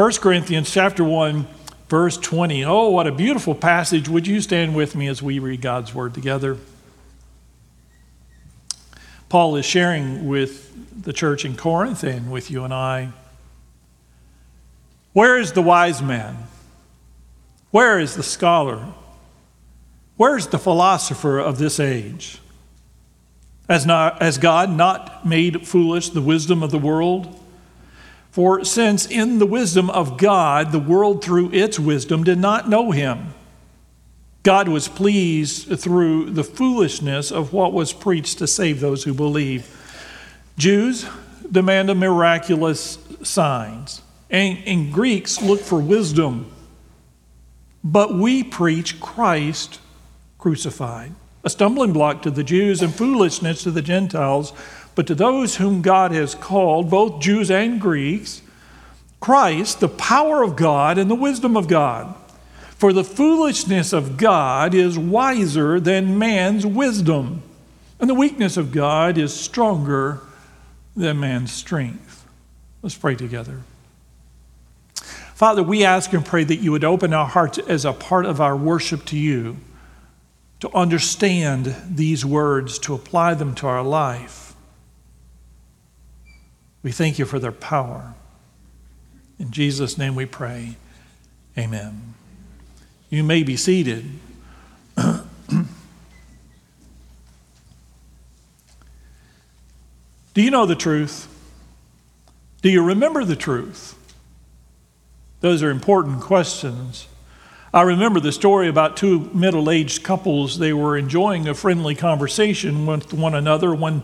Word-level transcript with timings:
1 0.00 0.12
Corinthians 0.12 0.70
chapter 0.70 1.04
1, 1.04 1.46
verse 1.90 2.16
20. 2.16 2.64
Oh, 2.64 2.88
what 2.88 3.06
a 3.06 3.12
beautiful 3.12 3.54
passage. 3.54 4.08
Would 4.08 4.26
you 4.26 4.40
stand 4.40 4.74
with 4.74 4.96
me 4.96 5.08
as 5.08 5.22
we 5.22 5.38
read 5.38 5.60
God's 5.60 5.94
word 5.94 6.14
together? 6.14 6.56
Paul 9.28 9.56
is 9.56 9.66
sharing 9.66 10.26
with 10.26 11.02
the 11.02 11.12
church 11.12 11.44
in 11.44 11.54
Corinth 11.54 12.02
and 12.02 12.32
with 12.32 12.50
you 12.50 12.64
and 12.64 12.72
I. 12.72 13.10
Where 15.12 15.36
is 15.36 15.52
the 15.52 15.60
wise 15.60 16.00
man? 16.00 16.44
Where 17.70 17.98
is 18.00 18.16
the 18.16 18.22
scholar? 18.22 18.94
Where 20.16 20.34
is 20.34 20.46
the 20.46 20.58
philosopher 20.58 21.38
of 21.38 21.58
this 21.58 21.78
age? 21.78 22.38
Has, 23.68 23.84
not, 23.84 24.22
has 24.22 24.38
God 24.38 24.70
not 24.70 25.26
made 25.26 25.68
foolish 25.68 26.08
the 26.08 26.22
wisdom 26.22 26.62
of 26.62 26.70
the 26.70 26.78
world? 26.78 27.39
For 28.30 28.64
since 28.64 29.06
in 29.06 29.38
the 29.38 29.46
wisdom 29.46 29.90
of 29.90 30.16
God, 30.16 30.70
the 30.70 30.78
world 30.78 31.24
through 31.24 31.52
its 31.52 31.78
wisdom 31.78 32.22
did 32.22 32.38
not 32.38 32.68
know 32.68 32.92
him, 32.92 33.34
God 34.42 34.68
was 34.68 34.88
pleased 34.88 35.78
through 35.78 36.30
the 36.30 36.44
foolishness 36.44 37.30
of 37.30 37.52
what 37.52 37.72
was 37.72 37.92
preached 37.92 38.38
to 38.38 38.46
save 38.46 38.80
those 38.80 39.04
who 39.04 39.12
believe. 39.12 39.76
Jews 40.56 41.06
demand 41.50 41.90
a 41.90 41.94
miraculous 41.94 42.98
signs, 43.22 44.00
and, 44.30 44.58
and 44.64 44.92
Greeks 44.92 45.42
look 45.42 45.60
for 45.60 45.78
wisdom. 45.78 46.50
But 47.82 48.14
we 48.14 48.42
preach 48.42 49.00
Christ 49.00 49.80
crucified, 50.38 51.12
a 51.44 51.50
stumbling 51.50 51.92
block 51.92 52.22
to 52.22 52.30
the 52.30 52.44
Jews 52.44 52.80
and 52.80 52.94
foolishness 52.94 53.62
to 53.64 53.70
the 53.70 53.82
Gentiles. 53.82 54.52
But 55.00 55.06
to 55.06 55.14
those 55.14 55.56
whom 55.56 55.80
God 55.80 56.12
has 56.12 56.34
called, 56.34 56.90
both 56.90 57.22
Jews 57.22 57.50
and 57.50 57.80
Greeks, 57.80 58.42
Christ, 59.18 59.80
the 59.80 59.88
power 59.88 60.42
of 60.42 60.56
God 60.56 60.98
and 60.98 61.10
the 61.10 61.14
wisdom 61.14 61.56
of 61.56 61.68
God. 61.68 62.14
For 62.76 62.92
the 62.92 63.02
foolishness 63.02 63.94
of 63.94 64.18
God 64.18 64.74
is 64.74 64.98
wiser 64.98 65.80
than 65.80 66.18
man's 66.18 66.66
wisdom, 66.66 67.42
and 67.98 68.10
the 68.10 68.14
weakness 68.14 68.58
of 68.58 68.72
God 68.72 69.16
is 69.16 69.32
stronger 69.32 70.20
than 70.94 71.18
man's 71.18 71.50
strength. 71.50 72.28
Let's 72.82 72.94
pray 72.94 73.14
together. 73.14 73.62
Father, 75.34 75.62
we 75.62 75.82
ask 75.82 76.12
and 76.12 76.26
pray 76.26 76.44
that 76.44 76.56
you 76.56 76.72
would 76.72 76.84
open 76.84 77.14
our 77.14 77.24
hearts 77.26 77.56
as 77.56 77.86
a 77.86 77.94
part 77.94 78.26
of 78.26 78.38
our 78.38 78.54
worship 78.54 79.06
to 79.06 79.16
you, 79.16 79.56
to 80.58 80.70
understand 80.76 81.74
these 81.88 82.22
words, 82.22 82.78
to 82.80 82.92
apply 82.92 83.32
them 83.32 83.54
to 83.54 83.66
our 83.66 83.82
life. 83.82 84.49
We 86.82 86.92
thank 86.92 87.18
you 87.18 87.24
for 87.24 87.38
their 87.38 87.52
power. 87.52 88.14
In 89.38 89.50
Jesus' 89.50 89.98
name 89.98 90.14
we 90.14 90.26
pray. 90.26 90.76
Amen. 91.56 92.14
You 93.08 93.24
may 93.24 93.42
be 93.42 93.56
seated. 93.56 94.04
Do 94.96 95.24
you 100.42 100.50
know 100.50 100.64
the 100.64 100.76
truth? 100.76 101.26
Do 102.62 102.70
you 102.70 102.84
remember 102.84 103.24
the 103.24 103.36
truth? 103.36 103.96
Those 105.40 105.62
are 105.62 105.70
important 105.70 106.20
questions. 106.20 107.08
I 107.72 107.82
remember 107.82 108.20
the 108.20 108.32
story 108.32 108.68
about 108.68 108.96
two 108.96 109.30
middle 109.32 109.70
aged 109.70 110.02
couples. 110.02 110.58
They 110.58 110.72
were 110.72 110.96
enjoying 110.96 111.48
a 111.48 111.54
friendly 111.54 111.94
conversation 111.94 112.84
with 112.84 113.12
one 113.12 113.34
another 113.34 113.74
when 113.74 114.02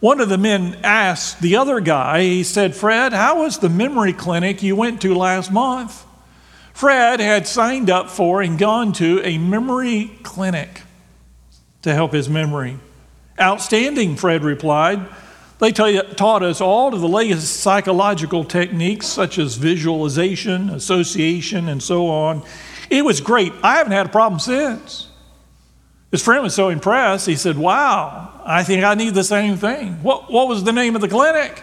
one 0.00 0.20
of 0.20 0.28
the 0.28 0.38
men 0.38 0.78
asked 0.82 1.40
the 1.40 1.56
other 1.56 1.78
guy, 1.80 2.22
he 2.22 2.42
said, 2.42 2.74
Fred, 2.74 3.12
how 3.12 3.42
was 3.42 3.58
the 3.58 3.68
memory 3.68 4.12
clinic 4.12 4.62
you 4.62 4.74
went 4.74 5.02
to 5.02 5.14
last 5.14 5.52
month? 5.52 6.06
Fred 6.72 7.20
had 7.20 7.46
signed 7.46 7.90
up 7.90 8.08
for 8.08 8.40
and 8.40 8.58
gone 8.58 8.94
to 8.94 9.20
a 9.22 9.36
memory 9.36 10.10
clinic 10.22 10.82
to 11.82 11.92
help 11.92 12.12
his 12.12 12.28
memory. 12.28 12.78
Outstanding, 13.38 14.16
Fred 14.16 14.42
replied. 14.42 15.06
They 15.58 15.72
taught 15.72 16.42
us 16.42 16.62
all 16.62 16.94
of 16.94 17.02
the 17.02 17.08
latest 17.08 17.60
psychological 17.60 18.44
techniques 18.44 19.06
such 19.06 19.38
as 19.38 19.56
visualization, 19.56 20.70
association, 20.70 21.68
and 21.68 21.82
so 21.82 22.06
on. 22.06 22.42
It 22.88 23.04
was 23.04 23.20
great. 23.20 23.52
I 23.62 23.76
haven't 23.76 23.92
had 23.92 24.06
a 24.06 24.10
problem 24.10 24.40
since. 24.40 25.08
His 26.10 26.22
friend 26.22 26.42
was 26.42 26.54
so 26.54 26.68
impressed, 26.68 27.26
he 27.26 27.36
said, 27.36 27.56
Wow, 27.56 28.40
I 28.44 28.64
think 28.64 28.84
I 28.84 28.94
need 28.94 29.14
the 29.14 29.24
same 29.24 29.56
thing. 29.56 30.02
What, 30.02 30.30
what 30.30 30.48
was 30.48 30.64
the 30.64 30.72
name 30.72 30.94
of 30.94 31.00
the 31.00 31.08
clinic? 31.08 31.62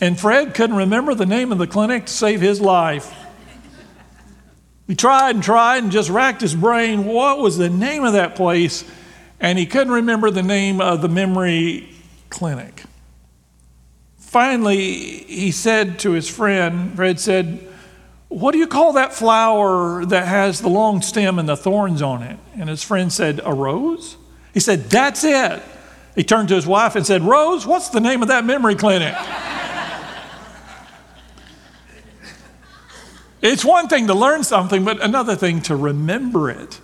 And 0.00 0.18
Fred 0.18 0.54
couldn't 0.54 0.76
remember 0.76 1.14
the 1.14 1.26
name 1.26 1.52
of 1.52 1.58
the 1.58 1.66
clinic 1.66 2.06
to 2.06 2.12
save 2.12 2.40
his 2.40 2.60
life. 2.60 3.12
He 4.86 4.94
tried 4.94 5.34
and 5.34 5.44
tried 5.44 5.82
and 5.82 5.92
just 5.92 6.10
racked 6.10 6.40
his 6.40 6.54
brain. 6.54 7.04
What 7.04 7.38
was 7.38 7.56
the 7.56 7.70
name 7.70 8.04
of 8.04 8.14
that 8.14 8.36
place? 8.36 8.84
And 9.40 9.58
he 9.58 9.66
couldn't 9.66 9.92
remember 9.92 10.30
the 10.30 10.42
name 10.42 10.80
of 10.80 11.00
the 11.00 11.08
memory 11.08 11.88
clinic. 12.30 12.82
Finally, 14.18 14.78
he 15.24 15.50
said 15.50 15.98
to 16.00 16.12
his 16.12 16.28
friend, 16.28 16.96
Fred 16.96 17.20
said, 17.20 17.73
what 18.34 18.52
do 18.52 18.58
you 18.58 18.66
call 18.66 18.94
that 18.94 19.12
flower 19.12 20.04
that 20.06 20.26
has 20.26 20.60
the 20.60 20.68
long 20.68 21.02
stem 21.02 21.38
and 21.38 21.48
the 21.48 21.56
thorns 21.56 22.02
on 22.02 22.22
it? 22.22 22.38
And 22.58 22.68
his 22.68 22.82
friend 22.82 23.12
said, 23.12 23.40
A 23.44 23.54
rose? 23.54 24.16
He 24.52 24.60
said, 24.60 24.90
That's 24.90 25.22
it. 25.22 25.62
He 26.16 26.24
turned 26.24 26.48
to 26.48 26.54
his 26.54 26.66
wife 26.66 26.96
and 26.96 27.06
said, 27.06 27.22
Rose, 27.22 27.66
what's 27.66 27.90
the 27.90 28.00
name 28.00 28.22
of 28.22 28.28
that 28.28 28.44
memory 28.44 28.74
clinic? 28.74 29.14
it's 33.42 33.64
one 33.64 33.88
thing 33.88 34.08
to 34.08 34.14
learn 34.14 34.42
something, 34.42 34.84
but 34.84 35.02
another 35.02 35.36
thing 35.36 35.60
to 35.62 35.76
remember 35.76 36.50
it. 36.50 36.80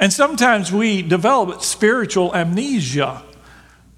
And 0.00 0.12
sometimes 0.12 0.72
we 0.72 1.02
develop 1.02 1.62
spiritual 1.62 2.34
amnesia. 2.34 3.22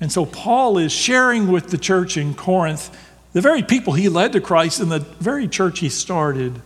And 0.00 0.12
so 0.12 0.27
Paul 0.27 0.78
is 0.78 0.93
sharing 0.93 1.50
with 1.50 1.69
the 1.69 1.78
church 1.78 2.16
in 2.16 2.34
Corinth 2.34 2.91
the 3.33 3.41
very 3.41 3.63
people 3.63 3.93
he 3.93 4.09
led 4.09 4.33
to 4.33 4.41
Christ 4.41 4.81
in 4.81 4.89
the 4.89 5.01
very 5.01 5.49
church 5.49 5.81
he 5.81 5.89
started, 5.89 6.63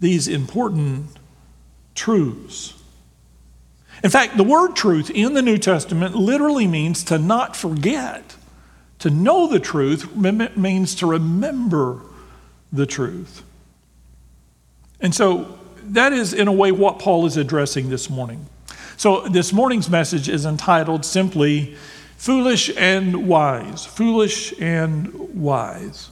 these 0.00 0.28
important 0.28 1.10
truths. 1.94 2.74
In 4.02 4.10
fact, 4.10 4.36
the 4.36 4.44
word 4.44 4.76
truth 4.76 5.10
in 5.10 5.34
the 5.34 5.42
New 5.42 5.58
Testament 5.58 6.14
literally 6.14 6.66
means 6.66 7.02
to 7.04 7.18
not 7.18 7.56
forget. 7.56 8.36
To 9.00 9.10
know 9.10 9.46
the 9.46 9.60
truth 9.60 10.14
means 10.16 10.94
to 10.96 11.06
remember 11.06 12.00
the 12.72 12.86
truth. 12.86 13.42
And 15.00 15.14
so 15.14 15.58
that 15.84 16.12
is, 16.12 16.32
in 16.32 16.48
a 16.48 16.52
way, 16.52 16.72
what 16.72 16.98
Paul 16.98 17.26
is 17.26 17.36
addressing 17.36 17.90
this 17.90 18.10
morning. 18.10 18.46
So 18.96 19.28
this 19.28 19.52
morning's 19.52 19.88
message 19.88 20.28
is 20.28 20.44
entitled 20.44 21.04
simply 21.04 21.76
Foolish 22.18 22.68
and 22.76 23.28
wise. 23.28 23.86
Foolish 23.86 24.52
and 24.60 25.40
wise. 25.40 26.10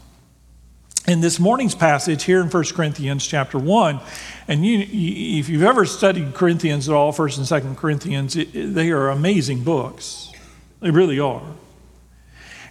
In 1.09 1.21
this 1.21 1.41
morning's 1.41 1.75
passage 1.75 2.23
here 2.23 2.41
in 2.41 2.49
1 2.49 2.65
Corinthians 2.75 3.27
chapter 3.27 3.59
1, 3.59 4.01
and 4.47 4.65
you, 4.65 4.87
if 4.89 5.49
you've 5.49 5.65
ever 5.65 5.85
studied 5.85 6.33
Corinthians 6.33 6.89
at 6.89 6.95
all, 6.95 7.13
1st 7.13 7.39
and 7.39 7.65
2nd 7.65 7.77
Corinthians, 7.77 8.37
it, 8.37 8.53
they 8.53 8.91
are 8.93 9.09
amazing 9.09 9.65
books. 9.65 10.31
They 10.79 10.93
really 10.93 11.19
are. 11.19 11.43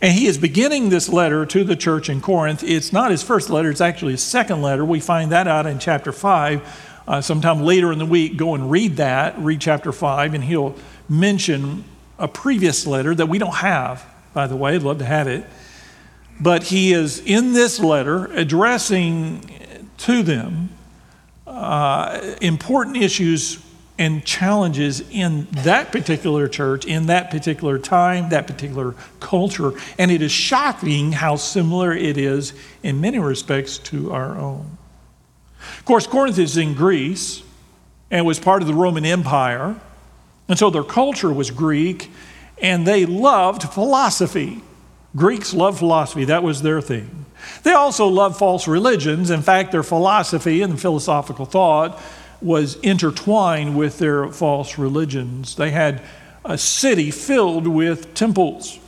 And 0.01 0.13
he 0.13 0.27
is 0.27 0.37
beginning 0.37 0.87
this 0.87 1.09
letter 1.09 1.45
to 1.45 1.65
the 1.65 1.75
church 1.75 2.09
in 2.09 2.21
Corinth. 2.21 2.63
It's 2.63 2.93
not 2.93 3.11
his 3.11 3.21
first 3.21 3.49
letter, 3.49 3.69
it's 3.69 3.81
actually 3.81 4.13
his 4.13 4.23
second 4.23 4.61
letter. 4.61 4.85
We 4.85 5.01
find 5.01 5.33
that 5.33 5.45
out 5.45 5.65
in 5.65 5.79
chapter 5.79 6.13
5. 6.13 7.01
Uh, 7.05 7.21
sometime 7.21 7.63
later 7.63 7.91
in 7.91 7.99
the 7.99 8.05
week, 8.05 8.37
go 8.37 8.55
and 8.55 8.71
read 8.71 8.95
that, 8.95 9.37
read 9.37 9.59
chapter 9.59 9.91
5, 9.91 10.33
and 10.33 10.43
he'll 10.43 10.75
mention 11.09 11.83
a 12.17 12.27
previous 12.27 12.87
letter 12.87 13.13
that 13.15 13.27
we 13.27 13.37
don't 13.37 13.55
have, 13.55 14.05
by 14.33 14.47
the 14.47 14.55
way. 14.55 14.75
I'd 14.75 14.83
love 14.83 14.99
to 14.99 15.05
have 15.05 15.27
it. 15.27 15.45
But 16.39 16.63
he 16.63 16.93
is 16.93 17.19
in 17.19 17.53
this 17.53 17.79
letter 17.79 18.25
addressing 18.25 19.49
to 19.99 20.23
them 20.23 20.69
uh, 21.47 22.35
important 22.41 22.97
issues 22.97 23.59
and 23.97 24.25
challenges 24.25 25.01
in 25.09 25.47
that 25.51 25.91
particular 25.91 26.49
church, 26.49 26.85
in 26.85 27.05
that 27.05 27.31
particular 27.31 27.79
time, 27.79 28.29
that 28.29 28.45
particular 28.45 28.93
culture. 29.21 29.71
And 29.97 30.11
it 30.11 30.21
is 30.21 30.31
shocking 30.31 31.13
how 31.13 31.37
similar 31.37 31.93
it 31.93 32.17
is 32.17 32.53
in 32.83 32.99
many 32.99 33.19
respects 33.19 33.77
to 33.79 34.11
our 34.11 34.37
own. 34.37 34.77
Of 35.79 35.85
course, 35.85 36.07
Corinth 36.07 36.37
is 36.37 36.57
in 36.57 36.73
Greece 36.73 37.41
and 38.11 38.25
was 38.25 38.37
part 38.37 38.61
of 38.61 38.67
the 38.67 38.73
Roman 38.73 39.05
Empire. 39.05 39.79
And 40.47 40.57
so 40.57 40.69
their 40.69 40.83
culture 40.83 41.33
was 41.33 41.51
Greek, 41.51 42.11
and 42.61 42.85
they 42.85 43.05
loved 43.05 43.63
philosophy. 43.63 44.61
Greeks 45.15 45.53
loved 45.53 45.79
philosophy, 45.79 46.25
that 46.25 46.43
was 46.43 46.61
their 46.61 46.81
thing. 46.81 47.25
They 47.63 47.73
also 47.73 48.07
loved 48.07 48.37
false 48.37 48.67
religions. 48.67 49.29
In 49.29 49.41
fact, 49.41 49.71
their 49.71 49.83
philosophy 49.83 50.61
and 50.61 50.79
philosophical 50.79 51.45
thought 51.45 52.01
was 52.41 52.75
intertwined 52.77 53.77
with 53.77 53.97
their 53.97 54.27
false 54.29 54.77
religions. 54.77 55.55
They 55.55 55.71
had 55.71 56.01
a 56.43 56.57
city 56.57 57.11
filled 57.11 57.67
with 57.67 58.13
temples. 58.13 58.79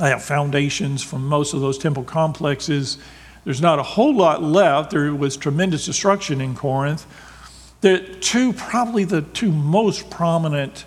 They 0.00 0.08
have 0.08 0.22
foundations 0.22 1.02
from 1.02 1.26
most 1.26 1.54
of 1.54 1.60
those 1.60 1.78
temple 1.78 2.04
complexes 2.04 2.98
there's 3.46 3.62
not 3.62 3.78
a 3.78 3.84
whole 3.84 4.12
lot 4.12 4.42
left. 4.42 4.90
There 4.90 5.14
was 5.14 5.36
tremendous 5.36 5.86
destruction 5.86 6.40
in 6.40 6.56
Corinth. 6.56 7.06
The 7.80 8.00
two, 8.20 8.52
probably 8.52 9.04
the 9.04 9.22
two 9.22 9.52
most 9.52 10.10
prominent 10.10 10.84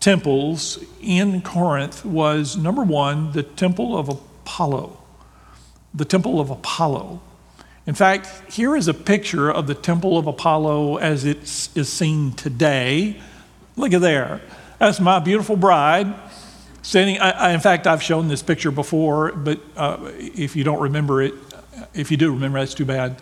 temples 0.00 0.82
in 1.00 1.42
Corinth 1.42 2.04
was 2.04 2.56
number 2.56 2.82
one, 2.82 3.32
the 3.32 3.42
temple 3.42 3.96
of 3.96 4.08
Apollo. 4.08 4.98
The 5.94 6.04
temple 6.04 6.40
of 6.40 6.50
Apollo. 6.50 7.20
In 7.86 7.94
fact, 7.94 8.28
here 8.52 8.76
is 8.76 8.88
a 8.88 8.94
picture 8.94 9.50
of 9.50 9.66
the 9.66 9.74
temple 9.74 10.16
of 10.16 10.26
Apollo 10.26 10.98
as 10.98 11.24
it 11.24 11.38
is 11.74 11.88
seen 11.88 12.32
today. 12.32 13.20
Look 13.76 13.92
at 13.92 14.00
there. 14.00 14.40
That's 14.78 15.00
my 15.00 15.18
beautiful 15.18 15.56
bride 15.56 16.14
standing. 16.82 17.18
I, 17.18 17.30
I, 17.30 17.52
in 17.52 17.60
fact, 17.60 17.86
I've 17.86 18.02
shown 18.02 18.28
this 18.28 18.42
picture 18.42 18.70
before, 18.70 19.32
but 19.32 19.60
uh, 19.76 20.10
if 20.16 20.54
you 20.56 20.64
don't 20.64 20.80
remember 20.80 21.22
it, 21.22 21.34
if 21.94 22.10
you 22.10 22.16
do 22.16 22.32
remember, 22.32 22.58
that's 22.58 22.74
too 22.74 22.84
bad. 22.84 23.20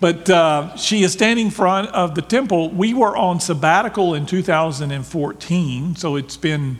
But 0.00 0.28
uh, 0.28 0.76
she 0.76 1.02
is 1.02 1.12
standing 1.12 1.46
in 1.46 1.50
front 1.50 1.88
of 1.90 2.14
the 2.14 2.22
temple. 2.22 2.70
We 2.70 2.94
were 2.94 3.16
on 3.16 3.40
sabbatical 3.40 4.14
in 4.14 4.26
2014, 4.26 5.96
so 5.96 6.16
it's 6.16 6.36
been, 6.36 6.78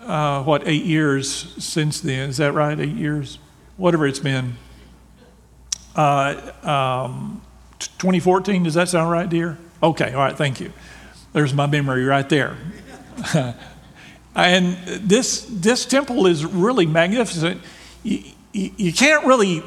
uh, 0.00 0.42
what, 0.42 0.66
eight 0.66 0.84
years 0.84 1.54
since 1.62 2.00
then. 2.00 2.28
Is 2.28 2.36
that 2.38 2.52
right? 2.52 2.78
Eight 2.78 2.96
years? 2.96 3.38
Whatever 3.76 4.06
it's 4.06 4.18
been. 4.18 4.56
Uh, 5.94 6.52
um, 6.62 7.42
2014, 7.78 8.64
does 8.64 8.74
that 8.74 8.88
sound 8.88 9.10
right, 9.10 9.28
dear? 9.28 9.58
Okay, 9.82 10.12
all 10.12 10.20
right, 10.20 10.36
thank 10.36 10.60
you. 10.60 10.72
There's 11.32 11.54
my 11.54 11.66
memory 11.66 12.04
right 12.04 12.28
there. 12.28 12.56
and 14.34 14.76
this, 14.86 15.46
this 15.48 15.86
temple 15.86 16.26
is 16.26 16.44
really 16.44 16.86
magnificent. 16.86 17.60
You, 18.02 18.22
you, 18.52 18.70
you 18.76 18.92
can't 18.92 19.24
really 19.24 19.62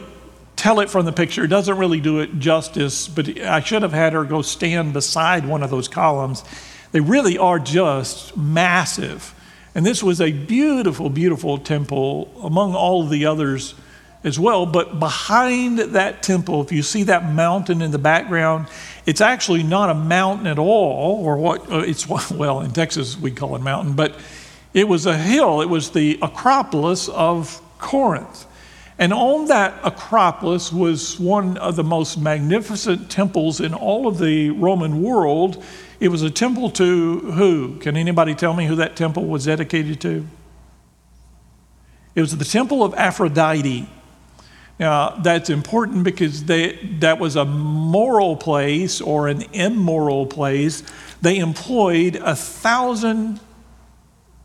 tell 0.66 0.80
it 0.80 0.90
from 0.90 1.06
the 1.06 1.12
picture. 1.12 1.44
It 1.44 1.50
doesn't 1.50 1.78
really 1.78 2.00
do 2.00 2.22
it 2.22 2.40
justice, 2.40 3.08
but 3.08 3.40
I 3.40 3.60
should 3.60 3.84
have 3.84 3.94
had 3.94 4.14
her 4.14 4.24
go 4.24 4.42
stand 4.42 4.94
beside 4.94 5.46
one 5.46 5.62
of 5.62 5.70
those 5.70 5.88
columns. 5.88 6.44
They 6.92 7.02
really 7.02 7.38
are 7.38 7.60
just 7.60 8.36
massive. 8.36 9.36
And 9.76 9.86
this 9.86 10.02
was 10.02 10.20
a 10.20 10.32
beautiful, 10.32 11.12
beautiful 11.12 11.60
temple 11.60 12.32
among 12.42 12.74
all 12.74 13.06
the 13.06 13.28
others 13.28 13.76
as 14.24 14.40
well. 14.40 14.66
But 14.66 15.00
behind 15.00 15.78
that 15.78 16.24
temple, 16.24 16.64
if 16.64 16.72
you 16.72 16.82
see 16.82 17.04
that 17.04 17.32
mountain 17.32 17.84
in 17.84 17.92
the 17.92 18.00
background, 18.00 18.66
it's 19.06 19.22
actually 19.22 19.62
not 19.62 19.92
a 19.92 19.94
mountain 19.94 20.48
at 20.48 20.58
all, 20.58 21.24
or 21.24 21.38
what 21.38 21.72
uh, 21.72 21.82
it's, 21.82 22.10
well, 22.32 22.62
in 22.62 22.72
Texas 22.72 23.16
we 23.16 23.30
call 23.30 23.54
it 23.56 23.62
a 23.62 23.64
mountain, 23.64 23.94
but 23.94 24.18
it 24.74 24.88
was 24.88 25.06
a 25.06 25.16
hill. 25.16 25.62
It 25.62 25.70
was 25.70 25.92
the 25.92 26.18
Acropolis 26.24 27.08
of 27.08 27.62
Corinth. 27.78 28.48
And 28.98 29.12
on 29.12 29.48
that 29.48 29.78
Acropolis 29.84 30.72
was 30.72 31.20
one 31.20 31.58
of 31.58 31.76
the 31.76 31.84
most 31.84 32.18
magnificent 32.18 33.12
temples 33.12 33.60
in 33.60 33.74
all 33.74 34.08
of 34.08 34.20
the 34.20 34.52
Roman 34.52 35.04
world. 35.04 35.62
It 36.00 36.08
was 36.08 36.22
a 36.22 36.30
temple 36.30 36.70
to 36.72 37.20
who? 37.20 37.78
Can 37.80 37.98
anybody 37.98 38.34
tell 38.34 38.54
me 38.54 38.68
who 38.68 38.76
that 38.76 38.96
temple 38.96 39.26
was 39.26 39.46
dedicated 39.46 40.00
to? 40.02 40.26
It 42.16 42.22
was 42.22 42.38
the 42.38 42.46
temple 42.46 42.84
of 42.84 42.94
Aphrodite. 42.94 43.90
Now, 44.80 45.10
that's 45.22 45.50
important 45.50 46.06
because 46.06 46.46
they, 46.46 46.74
that 47.00 47.20
was 47.20 47.36
a 47.36 47.46
moral 47.46 48.38
place 48.38 49.02
or 49.02 49.28
an 49.28 49.44
immoral 49.54 50.26
place. 50.26 50.84
They 51.22 51.38
employed 51.38 52.16
a 52.16 52.36
thousand 52.36 53.42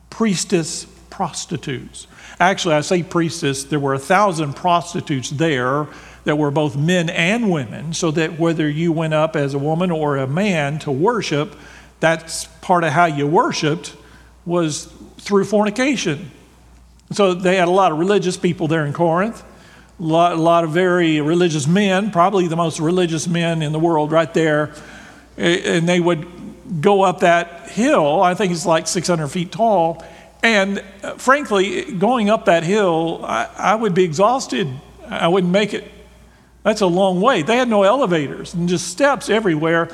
priestess 0.08 0.86
prostitutes. 1.10 2.06
Actually, 2.38 2.76
I 2.76 2.80
say 2.80 3.02
priestess, 3.02 3.64
there 3.64 3.80
were 3.80 3.94
a 3.94 3.98
thousand 3.98 4.54
prostitutes 4.54 5.30
there 5.30 5.88
that 6.24 6.36
were 6.36 6.50
both 6.50 6.76
men 6.76 7.10
and 7.10 7.50
women, 7.50 7.92
so 7.92 8.10
that 8.12 8.38
whether 8.38 8.68
you 8.68 8.92
went 8.92 9.14
up 9.14 9.36
as 9.36 9.54
a 9.54 9.58
woman 9.58 9.90
or 9.90 10.16
a 10.16 10.26
man 10.26 10.78
to 10.80 10.90
worship, 10.90 11.56
that's 11.98 12.44
part 12.60 12.84
of 12.84 12.92
how 12.92 13.06
you 13.06 13.26
worshiped 13.26 13.96
was 14.46 14.92
through 15.18 15.44
fornication. 15.44 16.30
So 17.12 17.34
they 17.34 17.56
had 17.56 17.68
a 17.68 17.72
lot 17.72 17.92
of 17.92 17.98
religious 17.98 18.36
people 18.36 18.68
there 18.68 18.86
in 18.86 18.92
Corinth, 18.92 19.42
a 19.98 20.02
lot, 20.02 20.32
a 20.32 20.36
lot 20.36 20.64
of 20.64 20.70
very 20.70 21.20
religious 21.20 21.66
men, 21.66 22.10
probably 22.10 22.46
the 22.46 22.56
most 22.56 22.80
religious 22.80 23.26
men 23.26 23.62
in 23.62 23.72
the 23.72 23.78
world 23.78 24.12
right 24.12 24.32
there. 24.32 24.74
And 25.36 25.88
they 25.88 26.00
would 26.00 26.26
go 26.80 27.02
up 27.02 27.20
that 27.20 27.68
hill, 27.70 28.22
I 28.22 28.34
think 28.34 28.52
it's 28.52 28.66
like 28.66 28.86
600 28.86 29.28
feet 29.28 29.50
tall, 29.50 30.04
and 30.42 30.82
uh, 31.02 31.14
frankly, 31.14 31.92
going 31.92 32.30
up 32.30 32.46
that 32.46 32.62
hill, 32.62 33.20
I, 33.24 33.48
I, 33.56 33.74
would 33.74 33.94
be 33.94 34.04
exhausted. 34.04 34.68
I 35.08 35.28
wouldn't 35.28 35.52
make 35.52 35.74
it. 35.74 35.90
That's 36.62 36.80
a 36.80 36.86
long 36.86 37.20
way. 37.20 37.42
They 37.42 37.56
had 37.56 37.68
no 37.68 37.82
elevators 37.82 38.54
and 38.54 38.68
just 38.68 38.88
steps 38.88 39.28
everywhere. 39.28 39.88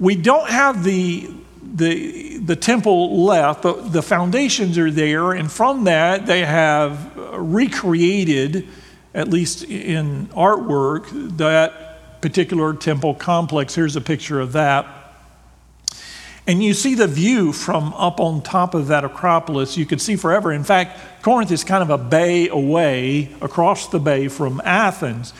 We 0.00 0.14
don't 0.14 0.48
have 0.48 0.84
the, 0.84 1.30
the, 1.62 2.38
the 2.38 2.56
temple 2.56 3.24
left, 3.24 3.62
but 3.62 3.92
the 3.92 4.02
foundations 4.02 4.78
are 4.78 4.90
there. 4.90 5.32
And 5.32 5.50
from 5.50 5.84
that, 5.84 6.26
they 6.26 6.44
have 6.44 7.16
recreated, 7.16 8.68
at 9.14 9.28
least 9.28 9.64
in 9.64 10.26
artwork, 10.28 11.36
that 11.38 12.20
particular 12.20 12.74
temple 12.74 13.14
complex. 13.14 13.74
Here's 13.74 13.96
a 13.96 14.00
picture 14.00 14.40
of 14.40 14.52
that. 14.52 14.97
And 16.48 16.62
you 16.62 16.72
see 16.72 16.94
the 16.94 17.06
view 17.06 17.52
from 17.52 17.92
up 17.92 18.20
on 18.20 18.40
top 18.40 18.72
of 18.72 18.86
that 18.86 19.04
Acropolis. 19.04 19.76
You 19.76 19.84
could 19.84 20.00
see 20.00 20.16
forever. 20.16 20.50
In 20.50 20.64
fact, 20.64 20.98
Corinth 21.22 21.52
is 21.52 21.62
kind 21.62 21.82
of 21.82 21.90
a 21.90 22.02
bay 22.02 22.48
away 22.48 23.30
across 23.42 23.88
the 23.88 24.00
bay 24.00 24.28
from 24.28 24.62
Athens. 24.64 25.34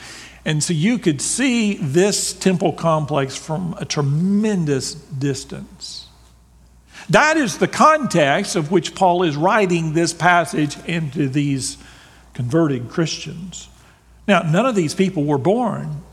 And 0.45 0.63
so 0.63 0.71
you 0.71 0.99
could 0.99 1.19
see 1.19 1.73
this 1.77 2.31
temple 2.31 2.73
complex 2.73 3.35
from 3.35 3.75
a 3.79 3.85
tremendous 3.85 4.93
distance. 4.93 6.07
That 7.09 7.37
is 7.37 7.57
the 7.57 7.67
context 7.67 8.55
of 8.55 8.69
which 8.69 8.93
Paul 8.93 9.23
is 9.23 9.35
writing 9.35 9.93
this 9.93 10.13
passage 10.13 10.77
into 10.85 11.27
these 11.27 11.79
converted 12.35 12.87
Christians. 12.87 13.67
Now, 14.27 14.43
none 14.43 14.67
of 14.67 14.75
these 14.75 14.93
people 14.93 15.25
were 15.25 15.39
born 15.39 16.03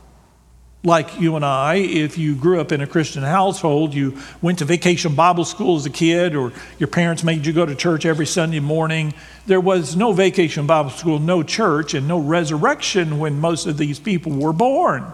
like 0.83 1.19
you 1.19 1.35
and 1.35 1.43
I, 1.43 1.75
if 1.75 2.17
you 2.17 2.35
grew 2.35 2.61
up 2.61 2.71
in 2.71 2.81
a 2.81 2.87
Christian 2.87 3.23
household, 3.23 3.93
you 3.93 4.17
went 4.41 4.59
to 4.59 4.65
vacation 4.65 5.15
Bible 5.15 5.43
school 5.43 5.75
as 5.75 5.85
a 5.85 5.89
kid, 5.89 6.35
or 6.35 6.53
your 6.77 6.87
parents 6.87 7.23
made 7.23 7.45
you 7.45 7.53
go 7.53 7.65
to 7.65 7.75
church 7.75 8.05
every 8.05 8.25
Sunday 8.25 8.59
morning. 8.59 9.13
There 9.47 9.59
was 9.59 9.95
no 9.95 10.13
vacation 10.13 10.67
Bible 10.67 10.91
school, 10.91 11.19
no 11.19 11.43
church, 11.43 11.93
and 11.93 12.07
no 12.07 12.19
resurrection 12.19 13.19
when 13.19 13.39
most 13.39 13.65
of 13.65 13.77
these 13.77 13.99
people 13.99 14.31
were 14.31 14.53
born. 14.53 15.13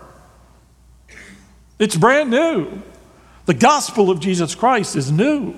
It's 1.79 1.95
brand 1.95 2.29
new. 2.29 2.81
The 3.45 3.53
gospel 3.53 4.09
of 4.09 4.19
Jesus 4.19 4.55
Christ 4.55 4.95
is 4.95 5.11
new. 5.11 5.55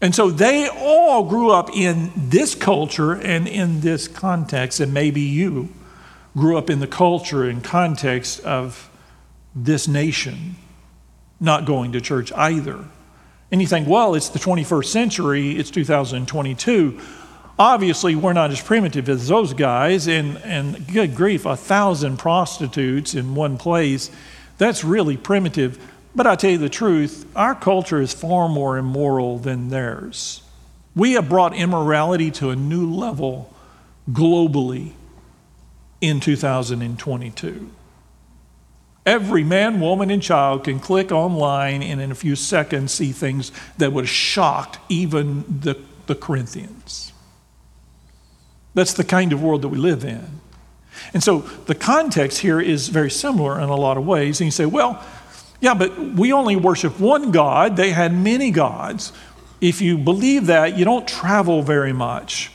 And 0.00 0.14
so 0.14 0.30
they 0.30 0.68
all 0.68 1.24
grew 1.24 1.50
up 1.50 1.74
in 1.74 2.12
this 2.14 2.54
culture 2.54 3.12
and 3.12 3.48
in 3.48 3.80
this 3.80 4.08
context, 4.08 4.78
and 4.78 4.92
maybe 4.92 5.22
you 5.22 5.70
grew 6.36 6.58
up 6.58 6.68
in 6.68 6.80
the 6.80 6.86
culture 6.86 7.44
and 7.44 7.64
context 7.64 8.40
of 8.40 8.90
this 9.54 9.88
nation, 9.88 10.54
not 11.40 11.64
going 11.64 11.92
to 11.92 12.00
church 12.00 12.30
either. 12.32 12.84
And 13.50 13.60
you 13.60 13.66
think, 13.66 13.88
well, 13.88 14.14
it's 14.14 14.28
the 14.28 14.38
21st 14.38 14.86
century, 14.86 15.52
it's 15.52 15.70
2022. 15.70 17.00
Obviously, 17.58 18.14
we're 18.14 18.34
not 18.34 18.50
as 18.50 18.60
primitive 18.60 19.08
as 19.08 19.28
those 19.28 19.54
guys, 19.54 20.08
and, 20.08 20.36
and 20.38 20.86
good 20.92 21.14
grief, 21.14 21.46
a 21.46 21.56
thousand 21.56 22.18
prostitutes 22.18 23.14
in 23.14 23.34
one 23.34 23.56
place, 23.56 24.10
that's 24.58 24.84
really 24.84 25.16
primitive. 25.16 25.78
But 26.14 26.26
I 26.26 26.34
tell 26.34 26.50
you 26.50 26.58
the 26.58 26.68
truth, 26.68 27.26
our 27.34 27.54
culture 27.54 28.00
is 28.00 28.12
far 28.12 28.48
more 28.48 28.76
immoral 28.76 29.38
than 29.38 29.70
theirs. 29.70 30.42
We 30.94 31.12
have 31.12 31.30
brought 31.30 31.54
immorality 31.54 32.30
to 32.32 32.50
a 32.50 32.56
new 32.56 32.92
level 32.92 33.54
globally 34.10 34.92
in 36.00 36.20
2022. 36.20 37.70
Every 39.04 39.44
man, 39.44 39.80
woman, 39.80 40.10
and 40.10 40.20
child 40.20 40.64
can 40.64 40.80
click 40.80 41.12
online 41.12 41.82
and 41.82 42.00
in 42.00 42.10
a 42.10 42.14
few 42.14 42.34
seconds 42.34 42.92
see 42.92 43.12
things 43.12 43.52
that 43.78 43.92
would 43.92 44.04
have 44.04 44.10
shocked 44.10 44.78
even 44.88 45.44
the, 45.60 45.78
the 46.06 46.16
Corinthians. 46.16 47.12
That's 48.74 48.92
the 48.92 49.04
kind 49.04 49.32
of 49.32 49.42
world 49.42 49.62
that 49.62 49.68
we 49.68 49.78
live 49.78 50.04
in. 50.04 50.40
And 51.14 51.22
so 51.22 51.40
the 51.66 51.74
context 51.74 52.38
here 52.40 52.60
is 52.60 52.88
very 52.88 53.10
similar 53.10 53.60
in 53.60 53.68
a 53.68 53.76
lot 53.76 53.96
of 53.96 54.04
ways. 54.04 54.40
And 54.40 54.46
you 54.46 54.50
say, 54.50 54.66
well, 54.66 55.02
yeah, 55.60 55.74
but 55.74 55.98
we 55.98 56.32
only 56.32 56.56
worship 56.56 56.98
one 56.98 57.30
God. 57.30 57.76
They 57.76 57.92
had 57.92 58.12
many 58.12 58.50
gods. 58.50 59.12
If 59.60 59.80
you 59.80 59.96
believe 59.96 60.46
that, 60.46 60.76
you 60.76 60.84
don't 60.84 61.06
travel 61.06 61.62
very 61.62 61.92
much 61.92 62.50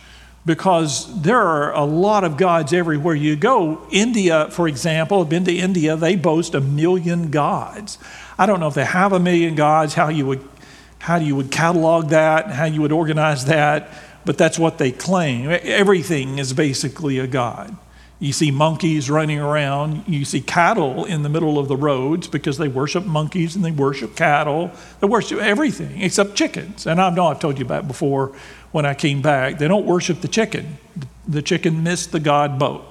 because 0.45 1.21
there 1.21 1.39
are 1.39 1.73
a 1.73 1.83
lot 1.83 2.23
of 2.23 2.37
gods 2.37 2.73
everywhere 2.73 3.13
you 3.13 3.35
go. 3.35 3.85
India, 3.91 4.49
for 4.49 4.67
example, 4.67 5.21
I've 5.21 5.29
been 5.29 5.45
to 5.45 5.55
India, 5.55 5.95
they 5.95 6.15
boast 6.15 6.55
a 6.55 6.61
million 6.61 7.29
gods. 7.29 7.97
I 8.37 8.45
don't 8.45 8.59
know 8.59 8.67
if 8.67 8.73
they 8.73 8.85
have 8.85 9.13
a 9.13 9.19
million 9.19 9.55
gods, 9.55 9.93
how 9.93 10.09
you 10.09 10.25
would, 10.25 10.47
how 10.99 11.17
you 11.17 11.35
would 11.35 11.51
catalog 11.51 12.09
that, 12.09 12.47
how 12.47 12.65
you 12.65 12.81
would 12.81 12.91
organize 12.91 13.45
that, 13.45 13.89
but 14.25 14.37
that's 14.37 14.57
what 14.57 14.77
they 14.77 14.91
claim. 14.91 15.49
Everything 15.63 16.39
is 16.39 16.53
basically 16.53 17.19
a 17.19 17.27
god. 17.27 17.75
You 18.21 18.33
see 18.33 18.51
monkeys 18.51 19.09
running 19.09 19.39
around. 19.39 20.03
You 20.07 20.25
see 20.25 20.41
cattle 20.41 21.05
in 21.05 21.23
the 21.23 21.29
middle 21.29 21.57
of 21.57 21.67
the 21.67 21.75
roads 21.75 22.27
because 22.27 22.59
they 22.59 22.67
worship 22.67 23.03
monkeys 23.03 23.55
and 23.55 23.65
they 23.65 23.71
worship 23.71 24.15
cattle. 24.15 24.69
They 24.99 25.07
worship 25.07 25.39
everything 25.39 26.03
except 26.03 26.35
chickens. 26.35 26.85
And 26.85 27.01
I 27.01 27.09
know 27.09 27.25
I've 27.25 27.39
told 27.39 27.57
you 27.57 27.65
about 27.65 27.87
before 27.87 28.31
when 28.71 28.85
I 28.85 28.93
came 28.93 29.21
back. 29.21 29.57
They 29.57 29.67
don't 29.67 29.85
worship 29.85 30.21
the 30.21 30.27
chicken. 30.27 30.77
The 31.27 31.41
chicken 31.41 31.83
missed 31.83 32.11
the 32.11 32.19
God 32.19 32.57
boat. 32.59 32.85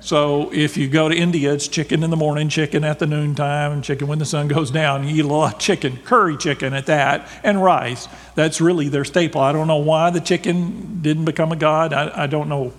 So 0.00 0.52
if 0.52 0.76
you 0.76 0.88
go 0.88 1.08
to 1.08 1.16
India, 1.16 1.54
it's 1.54 1.66
chicken 1.66 2.02
in 2.02 2.10
the 2.10 2.16
morning, 2.16 2.50
chicken 2.50 2.84
at 2.84 2.98
the 2.98 3.06
noontime, 3.06 3.72
and 3.72 3.82
chicken 3.82 4.06
when 4.06 4.18
the 4.18 4.26
sun 4.26 4.48
goes 4.48 4.70
down. 4.70 5.08
You 5.08 5.16
eat 5.16 5.24
a 5.24 5.28
lot 5.28 5.54
of 5.54 5.60
chicken, 5.60 5.96
curry 6.04 6.36
chicken 6.36 6.74
at 6.74 6.86
that, 6.86 7.26
and 7.42 7.62
rice. 7.62 8.06
That's 8.34 8.60
really 8.60 8.88
their 8.88 9.04
staple. 9.04 9.40
I 9.40 9.52
don't 9.52 9.66
know 9.66 9.78
why 9.78 10.10
the 10.10 10.20
chicken 10.20 11.00
didn't 11.00 11.24
become 11.24 11.52
a 11.52 11.56
god. 11.56 11.94
I, 11.94 12.24
I 12.24 12.26
don't 12.26 12.48
know 12.50 12.74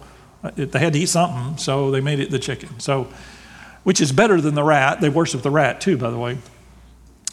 they 0.55 0.79
had 0.79 0.93
to 0.93 0.99
eat 0.99 1.09
something, 1.09 1.57
so 1.57 1.91
they 1.91 2.01
made 2.01 2.19
it 2.19 2.29
the 2.29 2.39
chicken. 2.39 2.79
So, 2.79 3.07
which 3.83 4.01
is 4.01 4.11
better 4.11 4.39
than 4.39 4.55
the 4.55 4.63
rat. 4.63 5.01
They 5.01 5.09
worship 5.09 5.41
the 5.41 5.49
rat 5.49 5.81
too, 5.81 5.97
by 5.97 6.09
the 6.09 6.17
way. 6.17 6.37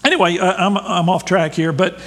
Anyway, 0.04 0.38
I'm, 0.38 0.76
I'm 0.76 1.08
off 1.08 1.24
track 1.24 1.52
here, 1.52 1.72
but 1.72 2.00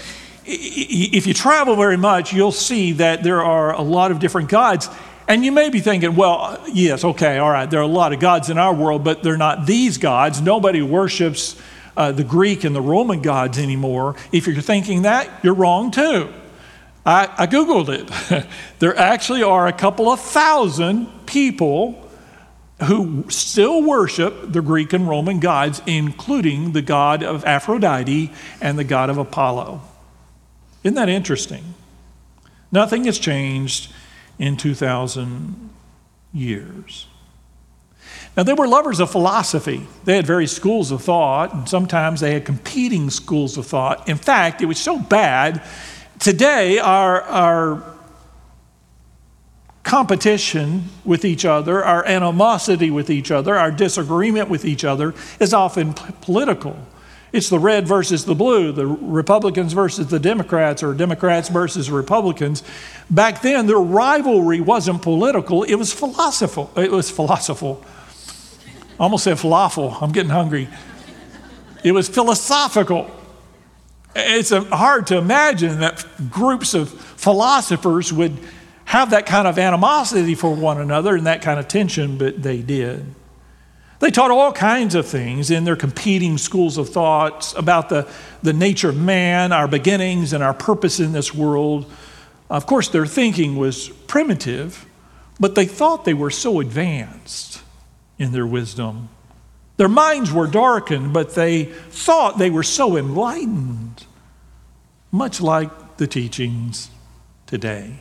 if 0.45 1.25
you 1.25 1.33
travel 1.33 1.75
very 1.75 1.97
much, 1.97 2.33
you'll 2.33 2.51
see 2.51 2.93
that 2.93 3.23
there 3.23 3.41
are 3.41 3.73
a 3.73 3.81
lot 3.81 4.11
of 4.11 4.19
different 4.19 4.49
gods. 4.49 4.89
And 5.27 5.43
you 5.43 5.51
may 5.51 5.69
be 5.69 5.79
thinking, 5.79 6.15
well, 6.15 6.63
yes, 6.71 7.03
okay, 7.03 7.39
all 7.39 7.49
right, 7.49 7.69
there 7.69 7.79
are 7.79 7.83
a 7.83 7.87
lot 7.87 8.13
of 8.13 8.19
gods 8.19 8.49
in 8.49 8.57
our 8.59 8.73
world, 8.73 9.03
but 9.03 9.23
they're 9.23 9.37
not 9.37 9.65
these 9.65 9.97
gods. 9.97 10.39
Nobody 10.39 10.83
worships 10.83 11.59
uh, 11.97 12.11
the 12.11 12.23
Greek 12.23 12.63
and 12.63 12.75
the 12.75 12.81
Roman 12.81 13.21
gods 13.21 13.57
anymore. 13.57 14.15
If 14.31 14.45
you're 14.45 14.61
thinking 14.61 15.03
that, 15.03 15.29
you're 15.43 15.55
wrong 15.55 15.89
too. 15.89 16.31
I, 17.05 17.29
I 17.37 17.47
Googled 17.47 17.89
it. 17.89 18.45
there 18.79 18.95
actually 18.97 19.41
are 19.41 19.67
a 19.67 19.73
couple 19.73 20.11
of 20.11 20.19
thousand 20.19 21.07
people 21.25 22.01
who 22.83 23.25
still 23.29 23.81
worship 23.81 24.51
the 24.51 24.61
Greek 24.61 24.91
and 24.93 25.07
Roman 25.07 25.39
gods, 25.39 25.81
including 25.87 26.73
the 26.73 26.81
god 26.81 27.23
of 27.23 27.45
Aphrodite 27.45 28.31
and 28.59 28.77
the 28.77 28.83
god 28.83 29.09
of 29.09 29.17
Apollo. 29.17 29.81
Isn't 30.85 30.95
that 30.95 31.09
interesting? 31.09 31.73
Nothing 32.71 33.03
has 33.03 33.19
changed 33.19 33.91
in 34.39 34.55
2,000 34.55 35.69
years. 36.31 37.07
Now, 38.37 38.43
they 38.43 38.53
were 38.53 38.67
lovers 38.67 39.01
of 39.01 39.11
philosophy. 39.11 39.85
They 40.05 40.15
had 40.15 40.25
various 40.25 40.55
schools 40.55 40.91
of 40.91 41.01
thought, 41.01 41.53
and 41.53 41.67
sometimes 41.67 42.21
they 42.21 42.33
had 42.33 42.45
competing 42.45 43.09
schools 43.09 43.57
of 43.57 43.65
thought. 43.65 44.07
In 44.07 44.15
fact, 44.15 44.61
it 44.61 44.65
was 44.65 44.79
so 44.79 44.97
bad 44.97 45.61
Today, 46.19 46.79
our, 46.79 47.21
our 47.23 47.83
competition 49.83 50.85
with 51.03 51.25
each 51.25 51.45
other, 51.45 51.83
our 51.83 52.05
animosity 52.05 52.89
with 52.89 53.09
each 53.09 53.31
other, 53.31 53.55
our 53.55 53.69
disagreement 53.69 54.49
with 54.49 54.63
each 54.65 54.85
other 54.85 55.13
is 55.39 55.53
often 55.53 55.93
p- 55.93 56.03
political. 56.21 56.77
It's 57.35 57.49
the 57.49 57.59
red 57.59 57.85
versus 57.85 58.23
the 58.23 58.33
blue, 58.33 58.71
the 58.71 58.87
Republicans 58.87 59.73
versus 59.73 60.07
the 60.07 60.19
Democrats, 60.19 60.81
or 60.81 60.93
Democrats 60.93 61.49
versus 61.49 61.91
Republicans. 61.91 62.63
Back 63.09 63.41
then, 63.41 63.67
the 63.67 63.75
rivalry 63.75 64.61
wasn't 64.61 65.01
political, 65.01 65.63
it 65.63 65.75
was 65.75 65.91
philosophical. 65.91 66.71
It 66.77 66.89
was 66.89 67.11
philosophical. 67.11 67.83
Almost 68.97 69.25
said 69.25 69.35
falafel. 69.35 70.01
I'm 70.01 70.13
getting 70.13 70.29
hungry. 70.29 70.69
It 71.83 71.91
was 71.91 72.07
philosophical. 72.07 73.11
It's 74.15 74.51
hard 74.51 75.07
to 75.07 75.17
imagine 75.17 75.81
that 75.81 76.05
groups 76.29 76.73
of 76.73 76.89
philosophers 76.89 78.13
would 78.13 78.37
have 78.85 79.09
that 79.09 79.25
kind 79.25 79.45
of 79.45 79.59
animosity 79.59 80.35
for 80.35 80.55
one 80.55 80.79
another 80.79 81.17
and 81.17 81.27
that 81.27 81.41
kind 81.41 81.59
of 81.59 81.67
tension, 81.67 82.17
but 82.17 82.41
they 82.41 82.61
did. 82.61 83.13
They 83.99 84.11
taught 84.11 84.31
all 84.31 84.51
kinds 84.51 84.93
of 84.93 85.07
things 85.07 85.49
in 85.49 85.63
their 85.63 85.75
competing 85.75 86.37
schools 86.37 86.77
of 86.77 86.89
thoughts 86.89 87.53
about 87.53 87.89
the, 87.89 88.07
the 88.43 88.53
nature 88.53 88.89
of 88.89 88.97
man, 88.97 89.51
our 89.51 89.67
beginnings, 89.67 90.33
and 90.33 90.43
our 90.43 90.53
purpose 90.53 90.99
in 90.99 91.13
this 91.13 91.33
world. 91.33 91.91
Of 92.49 92.65
course, 92.65 92.89
their 92.89 93.05
thinking 93.05 93.55
was 93.55 93.89
primitive, 94.07 94.85
but 95.39 95.55
they 95.55 95.65
thought 95.65 96.05
they 96.05 96.13
were 96.13 96.29
so 96.29 96.59
advanced 96.59 97.61
in 98.19 98.31
their 98.31 98.45
wisdom. 98.45 99.09
Their 99.77 99.89
minds 99.89 100.31
were 100.31 100.47
darkened, 100.47 101.13
but 101.13 101.35
they 101.35 101.65
thought 101.65 102.37
they 102.37 102.49
were 102.49 102.63
so 102.63 102.97
enlightened 102.97 104.05
much 105.11 105.39
like 105.39 105.97
the 105.97 106.07
teachings 106.07 106.89
today. 107.45 107.99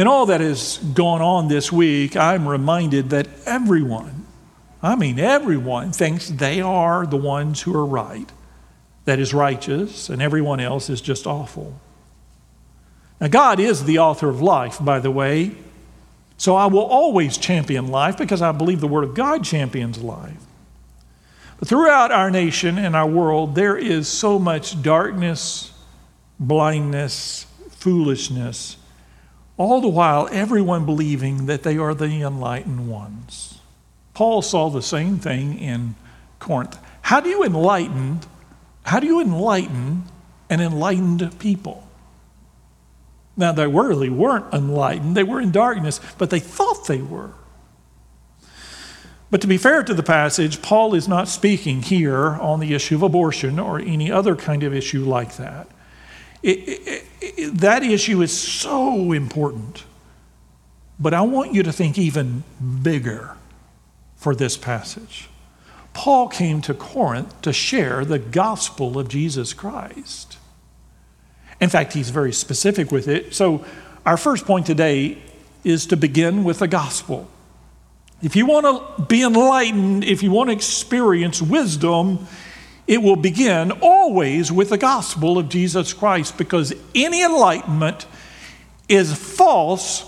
In 0.00 0.06
all 0.06 0.24
that 0.24 0.40
has 0.40 0.78
gone 0.94 1.20
on 1.20 1.48
this 1.48 1.70
week, 1.70 2.16
I'm 2.16 2.48
reminded 2.48 3.10
that 3.10 3.28
everyone, 3.44 4.24
I 4.82 4.96
mean 4.96 5.18
everyone, 5.18 5.92
thinks 5.92 6.26
they 6.26 6.62
are 6.62 7.04
the 7.04 7.18
ones 7.18 7.60
who 7.60 7.76
are 7.76 7.84
right, 7.84 8.32
that 9.04 9.18
is 9.18 9.34
righteous, 9.34 10.08
and 10.08 10.22
everyone 10.22 10.58
else 10.58 10.88
is 10.88 11.02
just 11.02 11.26
awful. 11.26 11.78
Now, 13.20 13.28
God 13.28 13.60
is 13.60 13.84
the 13.84 13.98
author 13.98 14.30
of 14.30 14.40
life, 14.40 14.82
by 14.82 15.00
the 15.00 15.10
way, 15.10 15.50
so 16.38 16.56
I 16.56 16.64
will 16.64 16.80
always 16.80 17.36
champion 17.36 17.88
life 17.88 18.16
because 18.16 18.40
I 18.40 18.52
believe 18.52 18.80
the 18.80 18.88
Word 18.88 19.04
of 19.04 19.12
God 19.12 19.44
champions 19.44 19.98
life. 19.98 20.46
But 21.58 21.68
throughout 21.68 22.10
our 22.10 22.30
nation 22.30 22.78
and 22.78 22.96
our 22.96 23.06
world, 23.06 23.54
there 23.54 23.76
is 23.76 24.08
so 24.08 24.38
much 24.38 24.80
darkness, 24.80 25.74
blindness, 26.38 27.44
foolishness, 27.68 28.78
all 29.60 29.82
the 29.82 29.88
while 29.88 30.26
everyone 30.32 30.86
believing 30.86 31.44
that 31.44 31.64
they 31.64 31.76
are 31.76 31.92
the 31.92 32.22
enlightened 32.22 32.88
ones. 32.88 33.58
Paul 34.14 34.40
saw 34.40 34.70
the 34.70 34.80
same 34.80 35.18
thing 35.18 35.58
in 35.58 35.96
Corinth. 36.38 36.78
How 37.02 37.20
do 37.20 37.28
you 37.28 37.44
enlighten? 37.44 38.20
How 38.84 39.00
do 39.00 39.06
you 39.06 39.20
enlighten 39.20 40.04
an 40.48 40.62
enlightened 40.62 41.38
people? 41.38 41.86
Now, 43.36 43.52
they 43.52 43.66
really 43.66 44.08
weren't 44.08 44.50
enlightened. 44.54 45.14
They 45.14 45.24
were 45.24 45.42
in 45.42 45.50
darkness, 45.50 46.00
but 46.16 46.30
they 46.30 46.40
thought 46.40 46.86
they 46.86 47.02
were. 47.02 47.32
But 49.30 49.42
to 49.42 49.46
be 49.46 49.58
fair 49.58 49.82
to 49.82 49.92
the 49.92 50.02
passage, 50.02 50.62
Paul 50.62 50.94
is 50.94 51.06
not 51.06 51.28
speaking 51.28 51.82
here 51.82 52.28
on 52.28 52.60
the 52.60 52.72
issue 52.72 52.94
of 52.94 53.02
abortion 53.02 53.58
or 53.58 53.78
any 53.78 54.10
other 54.10 54.36
kind 54.36 54.62
of 54.62 54.72
issue 54.72 55.04
like 55.04 55.36
that. 55.36 55.68
It, 56.42 57.04
it, 57.20 57.54
that 57.58 57.82
issue 57.82 58.22
is 58.22 58.36
so 58.36 59.12
important. 59.12 59.84
But 60.98 61.14
I 61.14 61.22
want 61.22 61.54
you 61.54 61.62
to 61.62 61.72
think 61.72 61.98
even 61.98 62.44
bigger 62.82 63.36
for 64.16 64.34
this 64.34 64.56
passage. 64.56 65.28
Paul 65.92 66.28
came 66.28 66.60
to 66.62 66.74
Corinth 66.74 67.40
to 67.42 67.52
share 67.52 68.04
the 68.04 68.18
gospel 68.18 68.98
of 68.98 69.08
Jesus 69.08 69.52
Christ. 69.52 70.38
In 71.60 71.68
fact, 71.68 71.94
he's 71.94 72.10
very 72.10 72.32
specific 72.32 72.92
with 72.92 73.08
it. 73.08 73.34
So, 73.34 73.64
our 74.06 74.16
first 74.16 74.46
point 74.46 74.66
today 74.66 75.18
is 75.62 75.86
to 75.86 75.96
begin 75.96 76.42
with 76.44 76.60
the 76.60 76.68
gospel. 76.68 77.28
If 78.22 78.36
you 78.36 78.46
want 78.46 78.66
to 78.96 79.02
be 79.04 79.22
enlightened, 79.22 80.04
if 80.04 80.22
you 80.22 80.30
want 80.30 80.48
to 80.48 80.52
experience 80.52 81.42
wisdom, 81.42 82.26
it 82.90 83.00
will 83.00 83.14
begin 83.14 83.70
always 83.82 84.50
with 84.50 84.70
the 84.70 84.76
gospel 84.76 85.38
of 85.38 85.48
Jesus 85.48 85.92
Christ 85.92 86.36
because 86.36 86.74
any 86.92 87.22
enlightenment 87.22 88.04
is 88.88 89.14
false 89.14 90.04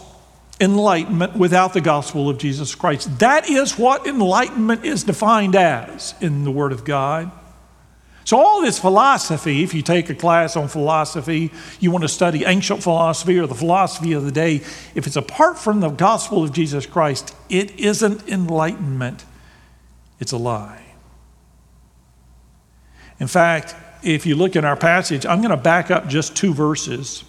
enlightenment 0.60 1.36
without 1.36 1.74
the 1.74 1.80
gospel 1.80 2.28
of 2.28 2.38
Jesus 2.38 2.74
Christ. 2.74 3.20
That 3.20 3.48
is 3.48 3.78
what 3.78 4.04
enlightenment 4.04 4.84
is 4.84 5.04
defined 5.04 5.54
as 5.54 6.16
in 6.20 6.42
the 6.42 6.50
Word 6.50 6.72
of 6.72 6.84
God. 6.84 7.30
So, 8.24 8.36
all 8.36 8.62
this 8.62 8.80
philosophy, 8.80 9.62
if 9.62 9.74
you 9.74 9.82
take 9.82 10.10
a 10.10 10.14
class 10.16 10.56
on 10.56 10.66
philosophy, 10.66 11.52
you 11.78 11.92
want 11.92 12.02
to 12.02 12.08
study 12.08 12.44
ancient 12.44 12.82
philosophy 12.82 13.38
or 13.38 13.46
the 13.46 13.54
philosophy 13.54 14.12
of 14.12 14.24
the 14.24 14.32
day, 14.32 14.56
if 14.96 15.06
it's 15.06 15.14
apart 15.14 15.56
from 15.56 15.78
the 15.78 15.90
gospel 15.90 16.42
of 16.42 16.52
Jesus 16.52 16.84
Christ, 16.84 17.32
it 17.48 17.78
isn't 17.78 18.28
enlightenment, 18.28 19.24
it's 20.18 20.32
a 20.32 20.36
lie. 20.36 20.81
In 23.22 23.28
fact, 23.28 23.76
if 24.02 24.26
you 24.26 24.34
look 24.34 24.56
in 24.56 24.64
our 24.64 24.74
passage, 24.74 25.24
I'm 25.24 25.42
going 25.42 25.52
to 25.52 25.56
back 25.56 25.92
up 25.92 26.08
just 26.08 26.34
two 26.34 26.52
verses. 26.52 27.22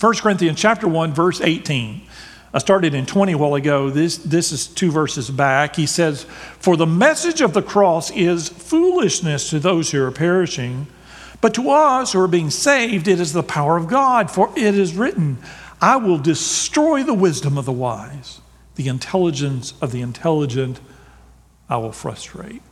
1 0.00 0.14
Corinthians 0.16 0.58
chapter 0.58 0.88
1 0.88 1.14
verse 1.14 1.40
18. 1.40 2.02
I 2.52 2.58
started 2.58 2.92
in 2.92 3.06
20 3.06 3.30
a 3.30 3.38
while 3.38 3.54
ago. 3.54 3.90
This, 3.90 4.16
this 4.16 4.50
is 4.50 4.66
two 4.66 4.90
verses 4.90 5.30
back. 5.30 5.76
He 5.76 5.86
says, 5.86 6.24
For 6.58 6.76
the 6.76 6.84
message 6.84 7.40
of 7.40 7.52
the 7.52 7.62
cross 7.62 8.10
is 8.10 8.48
foolishness 8.48 9.50
to 9.50 9.60
those 9.60 9.92
who 9.92 10.02
are 10.02 10.10
perishing, 10.10 10.88
but 11.40 11.54
to 11.54 11.70
us 11.70 12.12
who 12.12 12.20
are 12.20 12.26
being 12.26 12.50
saved, 12.50 13.06
it 13.06 13.20
is 13.20 13.32
the 13.32 13.44
power 13.44 13.76
of 13.76 13.86
God. 13.86 14.32
For 14.32 14.52
it 14.56 14.76
is 14.76 14.96
written, 14.96 15.38
I 15.80 15.94
will 15.94 16.18
destroy 16.18 17.04
the 17.04 17.14
wisdom 17.14 17.56
of 17.56 17.66
the 17.66 17.72
wise, 17.72 18.40
the 18.74 18.88
intelligence 18.88 19.74
of 19.80 19.92
the 19.92 20.00
intelligent 20.00 20.80
I 21.68 21.76
will 21.76 21.92
frustrate 21.92 22.62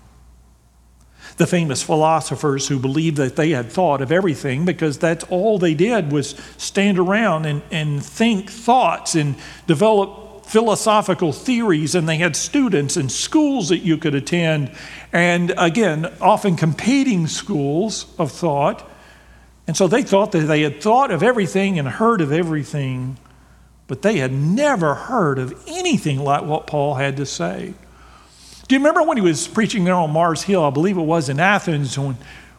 the 1.41 1.47
famous 1.47 1.83
philosophers 1.83 2.69
who 2.69 2.79
believed 2.79 3.17
that 3.17 3.35
they 3.35 3.49
had 3.49 3.73
thought 3.73 4.03
of 4.03 4.13
everything 4.13 4.67
because 4.67 4.99
that's 4.99 5.25
all 5.31 5.59
they 5.59 5.73
did 5.73 6.13
was 6.13 6.35
stand 6.59 6.99
around 6.99 7.47
and, 7.47 7.63
and 7.71 8.05
think 8.05 8.51
thoughts 8.51 9.15
and 9.15 9.35
develop 9.67 10.45
philosophical 10.45 11.33
theories, 11.33 11.95
and 11.95 12.07
they 12.07 12.19
had 12.19 12.37
students 12.37 12.99
and 12.99 13.11
schools 13.11 13.71
that 13.71 13.79
you 13.79 13.97
could 13.97 14.15
attend, 14.15 14.71
and 15.15 15.55
again, 15.57 16.13
often 16.21 16.57
competing 16.57 17.27
schools 17.27 18.05
of 18.19 18.31
thought. 18.31 18.87
And 19.67 19.75
so 19.75 19.89
they 19.89 20.03
thought 20.03 20.33
that 20.33 20.41
they 20.41 20.61
had 20.61 20.83
thought 20.83 21.11
of 21.11 21.23
everything 21.23 21.79
and 21.79 21.89
heard 21.89 22.21
of 22.21 22.33
everything, 22.33 23.17
but 23.87 24.03
they 24.03 24.19
had 24.19 24.33
never 24.33 24.95
heard 24.95 25.39
of 25.39 25.59
anything 25.67 26.19
like 26.19 26.43
what 26.43 26.67
Paul 26.67 26.97
had 26.97 27.17
to 27.17 27.25
say. 27.25 27.73
Do 28.71 28.77
you 28.77 28.79
remember 28.79 29.03
when 29.03 29.17
he 29.17 29.21
was 29.21 29.49
preaching 29.49 29.83
there 29.83 29.97
on 29.97 30.13
Mars 30.13 30.43
Hill? 30.43 30.63
I 30.63 30.71
believe 30.71 30.97
it 30.97 31.03
was 31.03 31.29
in 31.29 31.41
Athens 31.41 31.99
when, 31.99 32.17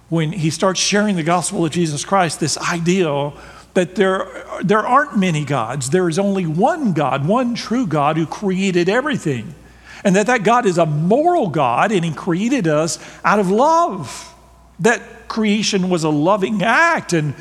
when 0.09 0.33
he 0.33 0.49
starts 0.49 0.77
sharing 0.77 1.15
the 1.15 1.23
gospel 1.23 1.63
of 1.63 1.71
Jesus 1.71 2.03
Christ, 2.03 2.41
this 2.41 2.57
idea 2.57 3.31
that 3.75 3.95
there, 3.95 4.27
there 4.61 4.85
aren't 4.85 5.17
many 5.17 5.45
gods. 5.45 5.89
There 5.89 6.09
is 6.09 6.19
only 6.19 6.45
one 6.45 6.91
God, 6.91 7.25
one 7.25 7.55
true 7.55 7.87
God 7.87 8.17
who 8.17 8.25
created 8.25 8.89
everything. 8.89 9.55
And 10.03 10.13
that 10.17 10.27
that 10.27 10.43
God 10.43 10.65
is 10.65 10.77
a 10.77 10.85
moral 10.85 11.47
God 11.47 11.93
and 11.93 12.03
he 12.03 12.11
created 12.11 12.67
us 12.67 12.99
out 13.23 13.39
of 13.39 13.49
love. 13.49 14.35
That 14.81 15.29
creation 15.29 15.89
was 15.89 16.03
a 16.03 16.09
loving 16.09 16.61
act 16.61 17.13
and 17.13 17.35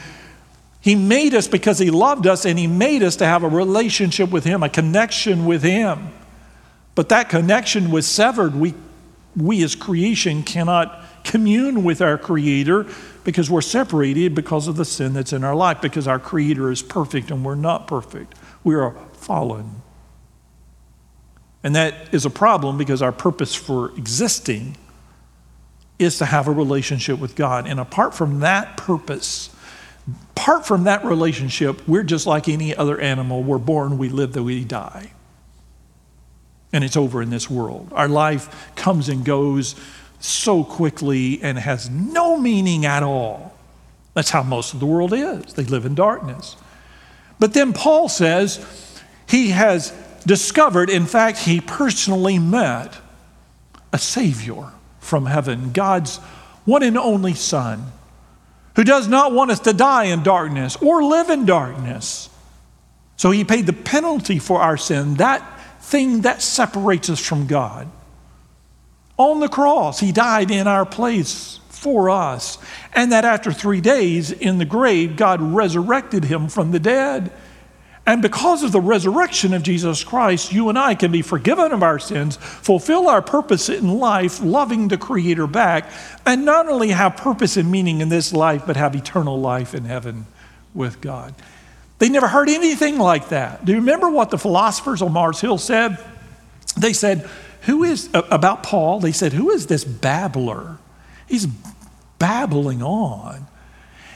he 0.80 0.94
made 0.94 1.34
us 1.34 1.48
because 1.48 1.80
he 1.80 1.90
loved 1.90 2.28
us 2.28 2.44
and 2.44 2.56
he 2.56 2.68
made 2.68 3.02
us 3.02 3.16
to 3.16 3.26
have 3.26 3.42
a 3.42 3.48
relationship 3.48 4.30
with 4.30 4.44
him, 4.44 4.62
a 4.62 4.68
connection 4.68 5.44
with 5.44 5.64
him. 5.64 6.12
But 7.00 7.08
that 7.08 7.30
connection 7.30 7.90
was 7.90 8.06
severed. 8.06 8.54
We, 8.54 8.74
we 9.34 9.64
as 9.64 9.74
creation 9.74 10.42
cannot 10.42 11.02
commune 11.24 11.82
with 11.82 12.02
our 12.02 12.18
creator 12.18 12.86
because 13.24 13.48
we're 13.48 13.62
separated 13.62 14.34
because 14.34 14.68
of 14.68 14.76
the 14.76 14.84
sin 14.84 15.14
that's 15.14 15.32
in 15.32 15.42
our 15.42 15.54
life, 15.54 15.80
because 15.80 16.06
our 16.06 16.18
Creator 16.18 16.70
is 16.70 16.82
perfect 16.82 17.30
and 17.30 17.42
we're 17.42 17.54
not 17.54 17.86
perfect. 17.86 18.34
We 18.64 18.74
are 18.74 18.94
fallen. 19.14 19.80
And 21.64 21.74
that 21.74 22.12
is 22.12 22.26
a 22.26 22.30
problem 22.30 22.76
because 22.76 23.00
our 23.00 23.12
purpose 23.12 23.54
for 23.54 23.96
existing 23.96 24.76
is 25.98 26.18
to 26.18 26.26
have 26.26 26.48
a 26.48 26.52
relationship 26.52 27.18
with 27.18 27.34
God. 27.34 27.66
And 27.66 27.80
apart 27.80 28.12
from 28.12 28.40
that 28.40 28.76
purpose, 28.76 29.48
apart 30.36 30.66
from 30.66 30.84
that 30.84 31.02
relationship, 31.02 31.88
we're 31.88 32.02
just 32.02 32.26
like 32.26 32.46
any 32.46 32.76
other 32.76 33.00
animal. 33.00 33.42
We're 33.42 33.56
born, 33.56 33.96
we 33.96 34.10
live, 34.10 34.34
that 34.34 34.42
we 34.42 34.64
die. 34.64 35.12
And 36.72 36.84
it's 36.84 36.96
over 36.96 37.20
in 37.20 37.30
this 37.30 37.50
world. 37.50 37.88
Our 37.92 38.08
life 38.08 38.72
comes 38.76 39.08
and 39.08 39.24
goes 39.24 39.74
so 40.20 40.62
quickly 40.62 41.42
and 41.42 41.58
has 41.58 41.90
no 41.90 42.36
meaning 42.36 42.86
at 42.86 43.02
all. 43.02 43.56
That's 44.14 44.30
how 44.30 44.42
most 44.42 44.74
of 44.74 44.80
the 44.80 44.86
world 44.86 45.12
is. 45.12 45.54
They 45.54 45.64
live 45.64 45.86
in 45.86 45.94
darkness. 45.94 46.56
But 47.38 47.54
then 47.54 47.72
Paul 47.72 48.08
says 48.08 48.64
he 49.26 49.50
has 49.50 49.92
discovered, 50.26 50.90
in 50.90 51.06
fact, 51.06 51.38
he 51.38 51.60
personally 51.60 52.38
met 52.38 52.98
a 53.92 53.98
Savior 53.98 54.68
from 55.00 55.26
heaven, 55.26 55.72
God's 55.72 56.18
one 56.64 56.82
and 56.82 56.98
only 56.98 57.34
Son, 57.34 57.86
who 58.76 58.84
does 58.84 59.08
not 59.08 59.32
want 59.32 59.50
us 59.50 59.60
to 59.60 59.72
die 59.72 60.04
in 60.04 60.22
darkness 60.22 60.76
or 60.76 61.02
live 61.02 61.30
in 61.30 61.46
darkness. 61.46 62.28
So 63.16 63.30
he 63.30 63.44
paid 63.44 63.66
the 63.66 63.72
penalty 63.72 64.38
for 64.38 64.60
our 64.60 64.76
sin, 64.76 65.14
that 65.14 65.42
thing 65.90 66.22
that 66.22 66.40
separates 66.40 67.10
us 67.10 67.20
from 67.20 67.46
God 67.46 67.90
on 69.16 69.40
the 69.40 69.48
cross. 69.48 70.00
He 70.00 70.12
died 70.12 70.50
in 70.50 70.66
our 70.66 70.86
place 70.86 71.60
for 71.68 72.08
us. 72.10 72.58
And 72.94 73.12
that 73.12 73.24
after 73.24 73.52
three 73.52 73.80
days 73.80 74.30
in 74.30 74.58
the 74.58 74.64
grave, 74.64 75.16
God 75.16 75.40
resurrected 75.40 76.24
him 76.24 76.48
from 76.48 76.70
the 76.70 76.78
dead. 76.78 77.32
And 78.06 78.22
because 78.22 78.62
of 78.62 78.72
the 78.72 78.80
resurrection 78.80 79.52
of 79.52 79.62
Jesus 79.62 80.04
Christ, 80.04 80.52
you 80.52 80.68
and 80.68 80.78
I 80.78 80.94
can 80.94 81.12
be 81.12 81.22
forgiven 81.22 81.72
of 81.72 81.82
our 81.82 81.98
sins, 81.98 82.36
fulfill 82.36 83.08
our 83.08 83.22
purpose 83.22 83.68
in 83.68 83.98
life, 83.98 84.40
loving 84.42 84.88
the 84.88 84.98
Creator 84.98 85.46
back, 85.46 85.90
and 86.24 86.44
not 86.44 86.68
only 86.68 86.88
have 86.88 87.16
purpose 87.16 87.56
and 87.56 87.70
meaning 87.70 88.00
in 88.00 88.08
this 88.08 88.32
life, 88.32 88.64
but 88.66 88.76
have 88.76 88.94
eternal 88.94 89.38
life 89.40 89.74
in 89.74 89.84
heaven 89.84 90.26
with 90.74 91.00
God. 91.00 91.34
They 92.00 92.08
never 92.08 92.26
heard 92.26 92.48
anything 92.48 92.98
like 92.98 93.28
that. 93.28 93.64
Do 93.64 93.72
you 93.72 93.78
remember 93.78 94.10
what 94.10 94.30
the 94.30 94.38
philosophers 94.38 95.02
on 95.02 95.12
Mars 95.12 95.40
Hill 95.40 95.58
said? 95.58 95.96
They 96.76 96.92
said, 96.92 97.28
who 97.62 97.84
is, 97.84 98.08
about 98.14 98.62
Paul, 98.62 99.00
they 99.00 99.12
said, 99.12 99.32
Who 99.32 99.50
is 99.50 99.66
this 99.66 99.84
babbler? 99.84 100.78
He's 101.26 101.46
babbling 102.18 102.82
on. 102.82 103.46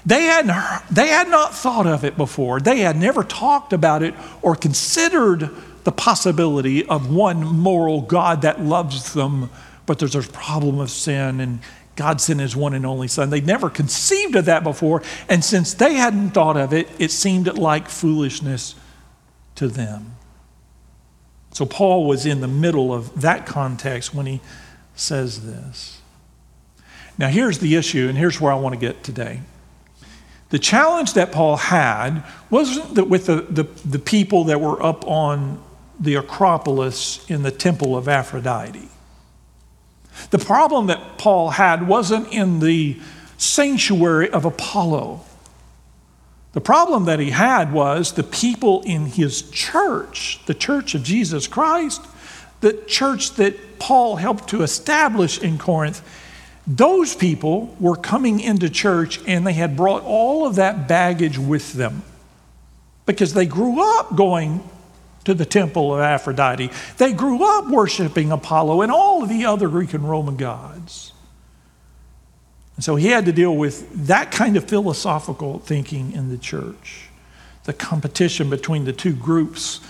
They 0.06 0.22
had, 0.22 0.46
they 0.90 1.08
had 1.08 1.28
not 1.28 1.54
thought 1.54 1.86
of 1.86 2.04
it 2.04 2.16
before. 2.16 2.60
They 2.60 2.80
had 2.80 2.96
never 2.96 3.22
talked 3.22 3.72
about 3.72 4.02
it 4.02 4.14
or 4.42 4.54
considered 4.54 5.50
the 5.84 5.92
possibility 5.92 6.84
of 6.86 7.10
one 7.10 7.44
moral 7.44 8.02
God 8.02 8.42
that 8.42 8.60
loves 8.60 9.12
them, 9.14 9.50
but 9.86 9.98
there's 9.98 10.14
a 10.14 10.22
problem 10.22 10.78
of 10.78 10.90
sin 10.90 11.40
and 11.40 11.60
God 11.96 12.20
sent 12.20 12.40
his 12.40 12.56
one 12.56 12.74
and 12.74 12.84
only 12.84 13.08
Son. 13.08 13.30
They'd 13.30 13.46
never 13.46 13.70
conceived 13.70 14.34
of 14.36 14.46
that 14.46 14.64
before, 14.64 15.02
and 15.28 15.44
since 15.44 15.74
they 15.74 15.94
hadn't 15.94 16.30
thought 16.30 16.56
of 16.56 16.72
it, 16.72 16.88
it 16.98 17.10
seemed 17.10 17.46
like 17.56 17.88
foolishness 17.88 18.74
to 19.56 19.68
them. 19.68 20.16
So 21.52 21.64
Paul 21.64 22.06
was 22.06 22.26
in 22.26 22.40
the 22.40 22.48
middle 22.48 22.92
of 22.92 23.20
that 23.20 23.46
context 23.46 24.12
when 24.12 24.26
he 24.26 24.40
says 24.96 25.46
this. 25.46 26.00
Now, 27.16 27.28
here's 27.28 27.60
the 27.60 27.76
issue, 27.76 28.08
and 28.08 28.18
here's 28.18 28.40
where 28.40 28.52
I 28.52 28.56
want 28.56 28.74
to 28.74 28.80
get 28.80 29.04
today. 29.04 29.40
The 30.50 30.58
challenge 30.58 31.14
that 31.14 31.30
Paul 31.30 31.56
had 31.56 32.24
wasn't 32.50 32.96
that 32.96 33.08
with 33.08 33.26
the, 33.26 33.42
the, 33.42 33.64
the 33.84 34.00
people 34.00 34.44
that 34.44 34.60
were 34.60 34.82
up 34.82 35.06
on 35.06 35.62
the 35.98 36.16
Acropolis 36.16 37.28
in 37.30 37.42
the 37.42 37.50
temple 37.52 37.96
of 37.96 38.08
Aphrodite. 38.08 38.88
The 40.30 40.38
problem 40.38 40.86
that 40.88 41.18
Paul 41.18 41.50
had 41.50 41.86
wasn't 41.86 42.32
in 42.32 42.60
the 42.60 42.98
sanctuary 43.36 44.30
of 44.30 44.44
Apollo. 44.44 45.20
The 46.52 46.60
problem 46.60 47.06
that 47.06 47.18
he 47.18 47.30
had 47.30 47.72
was 47.72 48.12
the 48.12 48.22
people 48.22 48.82
in 48.82 49.06
his 49.06 49.42
church, 49.50 50.40
the 50.46 50.54
church 50.54 50.94
of 50.94 51.02
Jesus 51.02 51.48
Christ, 51.48 52.00
the 52.60 52.74
church 52.86 53.32
that 53.32 53.78
Paul 53.78 54.16
helped 54.16 54.48
to 54.50 54.62
establish 54.62 55.38
in 55.38 55.58
Corinth. 55.58 56.02
Those 56.66 57.14
people 57.14 57.76
were 57.80 57.96
coming 57.96 58.40
into 58.40 58.70
church 58.70 59.20
and 59.26 59.46
they 59.46 59.52
had 59.52 59.76
brought 59.76 60.02
all 60.04 60.46
of 60.46 60.54
that 60.54 60.88
baggage 60.88 61.38
with 61.38 61.72
them 61.72 62.04
because 63.04 63.34
they 63.34 63.46
grew 63.46 63.82
up 63.98 64.16
going 64.16 64.66
to 65.24 65.34
the 65.34 65.44
temple 65.44 65.94
of 65.94 66.00
Aphrodite. 66.00 66.70
They 66.98 67.12
grew 67.12 67.44
up 67.44 67.68
worshiping 67.68 68.30
Apollo 68.32 68.82
and 68.82 68.92
all 68.92 69.22
of 69.22 69.28
the 69.28 69.44
other 69.44 69.68
Greek 69.68 69.94
and 69.94 70.08
Roman 70.08 70.36
gods. 70.36 71.12
And 72.76 72.84
so 72.84 72.96
he 72.96 73.08
had 73.08 73.24
to 73.26 73.32
deal 73.32 73.56
with 73.56 74.06
that 74.06 74.32
kind 74.32 74.56
of 74.56 74.68
philosophical 74.68 75.60
thinking 75.60 76.12
in 76.12 76.28
the 76.28 76.38
church. 76.38 77.08
The 77.64 77.72
competition 77.72 78.50
between 78.50 78.84
the 78.84 78.92
two 78.92 79.14
groups 79.14 79.80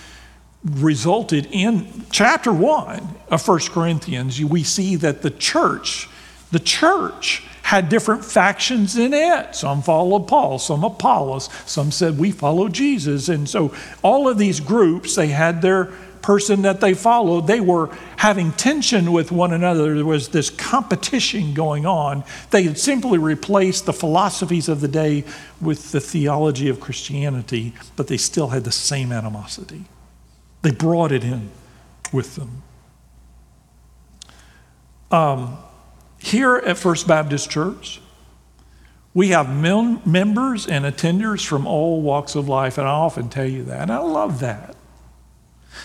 resulted 0.64 1.48
in 1.50 2.04
chapter 2.10 2.52
1 2.52 3.08
of 3.28 3.46
1 3.46 3.58
Corinthians. 3.70 4.42
We 4.42 4.62
see 4.62 4.96
that 4.96 5.22
the 5.22 5.30
church, 5.30 6.08
the 6.52 6.58
church 6.58 7.42
had 7.74 7.88
different 7.88 8.24
factions 8.24 8.96
in 8.96 9.12
it. 9.12 9.54
Some 9.54 9.82
followed 9.82 10.28
Paul, 10.28 10.60
some 10.60 10.84
Apollos, 10.84 11.48
some 11.66 11.90
said 11.90 12.18
we 12.18 12.30
follow 12.30 12.68
Jesus. 12.68 13.28
And 13.28 13.48
so 13.48 13.74
all 14.02 14.28
of 14.28 14.38
these 14.38 14.60
groups, 14.60 15.16
they 15.16 15.26
had 15.26 15.60
their 15.60 15.86
person 16.22 16.62
that 16.62 16.80
they 16.80 16.94
followed, 16.94 17.46
they 17.46 17.60
were 17.60 17.90
having 18.16 18.52
tension 18.52 19.12
with 19.12 19.32
one 19.32 19.52
another. 19.52 19.94
There 19.94 20.04
was 20.04 20.28
this 20.28 20.50
competition 20.50 21.52
going 21.52 21.84
on. 21.84 22.24
They 22.50 22.62
had 22.62 22.78
simply 22.78 23.18
replaced 23.18 23.86
the 23.86 23.92
philosophies 23.92 24.68
of 24.68 24.80
the 24.80 24.88
day 24.88 25.24
with 25.60 25.90
the 25.90 26.00
theology 26.00 26.68
of 26.68 26.80
Christianity, 26.80 27.74
but 27.96 28.06
they 28.06 28.16
still 28.16 28.48
had 28.48 28.64
the 28.64 28.72
same 28.72 29.12
animosity. 29.12 29.84
They 30.62 30.70
brought 30.70 31.12
it 31.12 31.24
in 31.24 31.50
with 32.12 32.36
them. 32.36 32.62
Um, 35.10 35.58
here 36.24 36.56
at 36.56 36.78
First 36.78 37.06
Baptist 37.06 37.50
Church, 37.50 38.00
we 39.12 39.28
have 39.28 39.54
mem- 39.54 40.00
members 40.04 40.66
and 40.66 40.84
attenders 40.84 41.44
from 41.44 41.66
all 41.66 42.00
walks 42.00 42.34
of 42.34 42.48
life, 42.48 42.78
and 42.78 42.88
I 42.88 42.90
often 42.90 43.28
tell 43.28 43.46
you 43.46 43.64
that. 43.64 43.82
And 43.82 43.92
I 43.92 43.98
love 43.98 44.40
that 44.40 44.74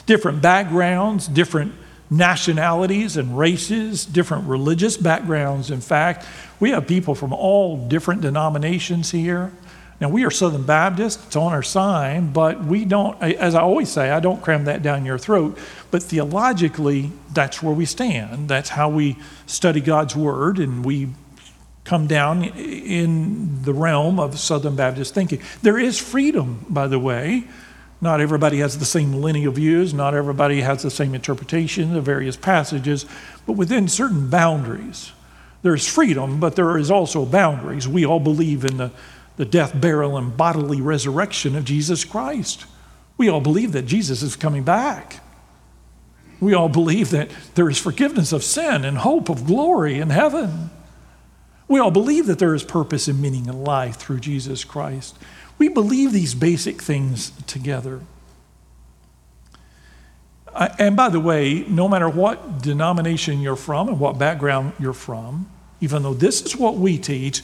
different 0.05 0.41
backgrounds, 0.41 1.27
different 1.27 1.73
nationalities 2.09 3.17
and 3.17 3.37
races, 3.37 4.05
different 4.05 4.47
religious 4.47 4.97
backgrounds. 4.97 5.71
In 5.71 5.81
fact, 5.81 6.25
we 6.59 6.71
have 6.71 6.87
people 6.87 7.15
from 7.15 7.33
all 7.33 7.77
different 7.87 8.21
denominations 8.21 9.11
here. 9.11 9.51
Now, 10.01 10.07
we 10.07 10.23
are 10.23 10.31
Southern 10.31 10.63
Baptist, 10.63 11.19
it's 11.27 11.35
on 11.35 11.51
our 11.51 11.61
sign, 11.61 12.31
but 12.31 12.63
we 12.63 12.85
don't, 12.85 13.21
as 13.21 13.53
I 13.53 13.59
always 13.59 13.89
say, 13.89 14.11
I 14.11 14.21
don't 14.21 14.41
cram 14.41 14.63
that 14.63 14.81
down 14.81 15.05
your 15.05 15.17
throat, 15.17 15.57
but 15.91 16.01
theologically, 16.01 17.11
that's 17.33 17.61
where 17.61 17.73
we 17.73 17.85
stand. 17.85 18.47
That's 18.47 18.69
how 18.69 18.89
we 18.89 19.17
study 19.45 19.81
God's 19.81 20.15
Word, 20.15 20.57
and 20.57 20.85
we 20.85 21.09
come 21.83 22.07
down 22.07 22.43
in 22.43 23.63
the 23.63 23.73
realm 23.73 24.19
of 24.19 24.39
Southern 24.39 24.75
Baptist 24.77 25.13
thinking. 25.13 25.41
There 25.63 25.77
is 25.77 25.99
freedom, 25.99 26.65
by 26.69 26.87
the 26.87 26.99
way, 26.99 27.45
Not 28.01 28.21
everybody 28.21 28.59
has 28.59 28.77
the 28.77 28.85
same 28.85 29.13
linear 29.13 29.51
views, 29.51 29.93
not 29.93 30.13
everybody 30.13 30.61
has 30.61 30.83
the 30.83 30.89
same 30.89 31.13
interpretation 31.13 31.95
of 31.95 32.05
various 32.05 32.37
passages, 32.37 33.05
but 33.45 33.53
within 33.53 33.87
certain 33.89 34.29
boundaries. 34.29 35.11
There's 35.63 35.85
freedom, 35.85 36.39
but 36.39 36.55
there 36.55 36.77
is 36.77 36.89
also 36.89 37.25
boundaries. 37.25 37.87
We 37.87 38.05
all 38.05 38.21
believe 38.21 38.63
in 38.63 38.77
the, 38.77 38.91
the 39.39 39.45
death, 39.45 39.79
burial, 39.79 40.17
and 40.17 40.35
bodily 40.35 40.81
resurrection 40.81 41.55
of 41.55 41.63
Jesus 41.63 42.03
Christ. 42.03 42.65
We 43.15 43.29
all 43.29 43.39
believe 43.39 43.71
that 43.71 43.83
Jesus 43.83 44.21
is 44.21 44.35
coming 44.35 44.63
back. 44.63 45.23
We 46.41 46.53
all 46.53 46.67
believe 46.67 47.11
that 47.11 47.31
there 47.55 47.69
is 47.69 47.77
forgiveness 47.77 48.33
of 48.33 48.43
sin 48.43 48.83
and 48.83 48.97
hope 48.97 49.29
of 49.29 49.45
glory 49.45 49.97
in 49.97 50.09
heaven. 50.09 50.71
We 51.69 51.79
all 51.79 51.89
believe 51.89 52.25
that 52.25 52.37
there 52.39 52.53
is 52.53 52.65
purpose 52.65 53.07
and 53.07 53.21
meaning 53.21 53.45
in 53.45 53.63
life 53.63 53.95
through 53.95 54.19
Jesus 54.19 54.65
Christ. 54.65 55.17
We 55.57 55.69
believe 55.69 56.11
these 56.11 56.35
basic 56.35 56.81
things 56.81 57.31
together. 57.47 58.01
and 60.53 60.97
by 60.97 61.07
the 61.07 61.21
way, 61.21 61.63
no 61.69 61.87
matter 61.87 62.09
what 62.09 62.61
denomination 62.61 63.39
you're 63.39 63.55
from 63.55 63.87
and 63.87 64.01
what 64.01 64.19
background 64.19 64.73
you're 64.79 64.91
from, 64.91 65.49
even 65.79 66.03
though 66.03 66.13
this 66.13 66.41
is 66.41 66.57
what 66.57 66.75
we 66.75 66.97
teach, 66.97 67.41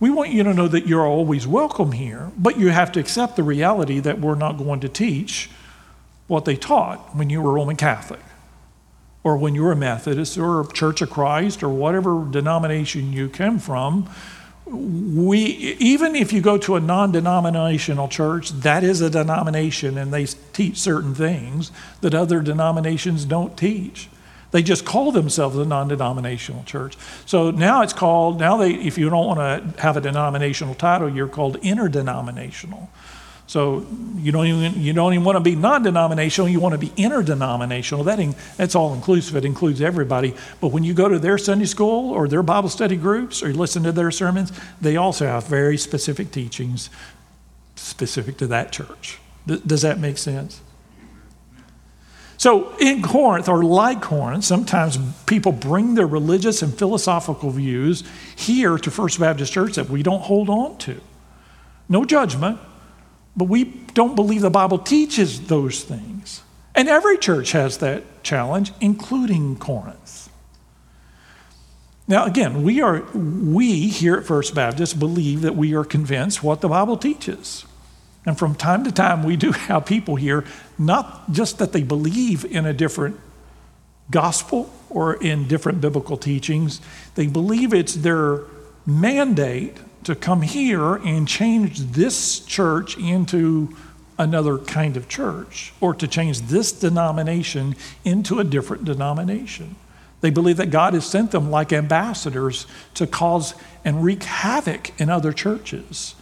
we 0.00 0.08
want 0.08 0.30
you 0.30 0.42
to 0.42 0.54
know 0.54 0.66
that 0.66 0.86
you're 0.86 1.06
always 1.06 1.46
welcome 1.46 1.92
here, 1.92 2.32
but 2.36 2.58
you 2.58 2.68
have 2.68 2.90
to 2.92 3.00
accept 3.00 3.36
the 3.36 3.42
reality 3.42 4.00
that 4.00 4.18
we're 4.18 4.34
not 4.34 4.56
going 4.56 4.80
to 4.80 4.88
teach 4.88 5.50
what 6.26 6.46
they 6.46 6.56
taught 6.56 7.14
when 7.14 7.28
you 7.28 7.42
were 7.42 7.52
Roman 7.52 7.76
Catholic 7.76 8.20
or 9.22 9.36
when 9.36 9.54
you 9.54 9.62
were 9.62 9.72
a 9.72 9.76
Methodist 9.76 10.38
or 10.38 10.62
a 10.62 10.72
Church 10.72 11.02
of 11.02 11.10
Christ 11.10 11.62
or 11.62 11.68
whatever 11.68 12.26
denomination 12.30 13.12
you 13.12 13.28
came 13.28 13.58
from. 13.58 14.08
We 14.64 15.40
even 15.80 16.14
if 16.14 16.32
you 16.32 16.40
go 16.40 16.56
to 16.58 16.76
a 16.76 16.80
non-denominational 16.80 18.08
church 18.08 18.50
that 18.50 18.84
is 18.84 19.00
a 19.00 19.10
denomination 19.10 19.98
and 19.98 20.12
they 20.12 20.26
teach 20.26 20.78
certain 20.78 21.12
things 21.14 21.72
that 22.00 22.14
other 22.14 22.40
denominations 22.40 23.24
don't 23.24 23.56
teach 23.58 24.08
they 24.50 24.62
just 24.62 24.84
call 24.84 25.12
themselves 25.12 25.56
a 25.56 25.64
non-denominational 25.64 26.64
church 26.64 26.96
so 27.26 27.50
now 27.50 27.82
it's 27.82 27.92
called 27.92 28.38
now 28.38 28.56
they 28.56 28.72
if 28.72 28.98
you 28.98 29.08
don't 29.08 29.26
want 29.26 29.38
to 29.38 29.80
have 29.80 29.96
a 29.96 30.00
denominational 30.00 30.74
title 30.74 31.08
you're 31.08 31.28
called 31.28 31.56
interdenominational 31.56 32.90
so 33.50 33.84
you 34.16 34.30
don't 34.30 34.46
even 34.46 34.80
you 34.80 34.92
don't 34.92 35.12
even 35.12 35.24
want 35.24 35.34
to 35.34 35.40
be 35.40 35.56
non-denominational. 35.56 36.48
You 36.48 36.60
want 36.60 36.74
to 36.74 36.78
be 36.78 36.92
interdenominational. 36.96 38.04
That 38.04 38.20
in, 38.20 38.36
that's 38.56 38.76
all 38.76 38.94
inclusive. 38.94 39.34
It 39.34 39.44
includes 39.44 39.80
everybody. 39.80 40.36
But 40.60 40.68
when 40.68 40.84
you 40.84 40.94
go 40.94 41.08
to 41.08 41.18
their 41.18 41.36
Sunday 41.36 41.64
school 41.64 42.12
or 42.12 42.28
their 42.28 42.44
Bible 42.44 42.68
study 42.68 42.94
groups 42.94 43.42
or 43.42 43.48
you 43.48 43.54
listen 43.54 43.82
to 43.82 43.90
their 43.90 44.12
sermons, 44.12 44.52
they 44.80 44.96
also 44.96 45.26
have 45.26 45.48
very 45.48 45.76
specific 45.78 46.30
teachings 46.30 46.90
specific 47.74 48.36
to 48.36 48.46
that 48.46 48.70
church. 48.70 49.18
Th- 49.48 49.64
does 49.64 49.82
that 49.82 49.98
make 49.98 50.18
sense? 50.18 50.60
So 52.40 52.74
in 52.78 53.02
Corinth, 53.02 53.50
or 53.50 53.62
like 53.62 54.00
Corinth, 54.00 54.44
sometimes 54.44 54.98
people 55.26 55.52
bring 55.52 55.94
their 55.94 56.06
religious 56.06 56.62
and 56.62 56.72
philosophical 56.72 57.50
views 57.50 58.02
here 58.34 58.78
to 58.78 58.90
First 58.90 59.20
Baptist 59.20 59.52
Church 59.52 59.74
that 59.74 59.90
we 59.90 60.02
don't 60.02 60.22
hold 60.22 60.48
on 60.48 60.78
to. 60.78 61.02
No 61.86 62.06
judgment, 62.06 62.58
but 63.36 63.44
we 63.44 63.64
don't 63.92 64.14
believe 64.14 64.40
the 64.40 64.48
Bible 64.48 64.78
teaches 64.78 65.48
those 65.48 65.84
things. 65.84 66.40
And 66.74 66.88
every 66.88 67.18
church 67.18 67.52
has 67.52 67.76
that 67.76 68.22
challenge, 68.22 68.72
including 68.80 69.58
Corinth. 69.58 70.30
Now, 72.08 72.24
again, 72.24 72.62
we, 72.62 72.80
are, 72.80 73.02
we 73.12 73.88
here 73.88 74.16
at 74.16 74.24
First 74.24 74.54
Baptist 74.54 74.98
believe 74.98 75.42
that 75.42 75.56
we 75.56 75.74
are 75.74 75.84
convinced 75.84 76.42
what 76.42 76.62
the 76.62 76.68
Bible 76.68 76.96
teaches. 76.96 77.66
And 78.26 78.38
from 78.38 78.54
time 78.54 78.84
to 78.84 78.92
time, 78.92 79.22
we 79.22 79.36
do 79.36 79.52
have 79.68 79.86
people 79.86 80.16
here, 80.16 80.44
not 80.78 81.32
just 81.32 81.58
that 81.58 81.72
they 81.72 81.82
believe 81.82 82.44
in 82.44 82.66
a 82.66 82.72
different 82.72 83.18
gospel 84.10 84.70
or 84.88 85.14
in 85.14 85.46
different 85.46 85.80
biblical 85.80 86.16
teachings, 86.16 86.80
they 87.14 87.26
believe 87.26 87.72
it's 87.72 87.94
their 87.94 88.40
mandate 88.84 89.76
to 90.04 90.14
come 90.14 90.42
here 90.42 90.96
and 90.96 91.28
change 91.28 91.78
this 91.78 92.40
church 92.40 92.96
into 92.98 93.74
another 94.18 94.58
kind 94.58 94.96
of 94.96 95.08
church 95.08 95.72
or 95.80 95.94
to 95.94 96.08
change 96.08 96.40
this 96.42 96.72
denomination 96.72 97.76
into 98.04 98.38
a 98.38 98.44
different 98.44 98.84
denomination. 98.84 99.76
They 100.20 100.30
believe 100.30 100.58
that 100.58 100.70
God 100.70 100.92
has 100.92 101.06
sent 101.06 101.30
them 101.30 101.50
like 101.50 101.72
ambassadors 101.72 102.66
to 102.94 103.06
cause 103.06 103.54
and 103.84 104.04
wreak 104.04 104.24
havoc 104.24 104.98
in 105.00 105.08
other 105.08 105.32
churches 105.32 106.14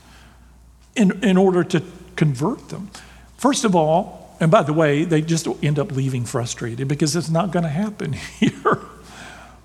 in, 0.98 1.24
in 1.24 1.36
order 1.36 1.64
to 1.64 1.82
convert 2.16 2.68
them. 2.68 2.90
First 3.36 3.64
of 3.64 3.74
all, 3.74 4.36
and 4.40 4.50
by 4.50 4.62
the 4.62 4.72
way, 4.72 5.04
they 5.04 5.22
just 5.22 5.48
end 5.62 5.78
up 5.78 5.92
leaving 5.92 6.24
frustrated 6.24 6.88
because 6.88 7.16
it's 7.16 7.30
not 7.30 7.50
going 7.50 7.62
to 7.62 7.68
happen 7.68 8.12
here. 8.40 8.80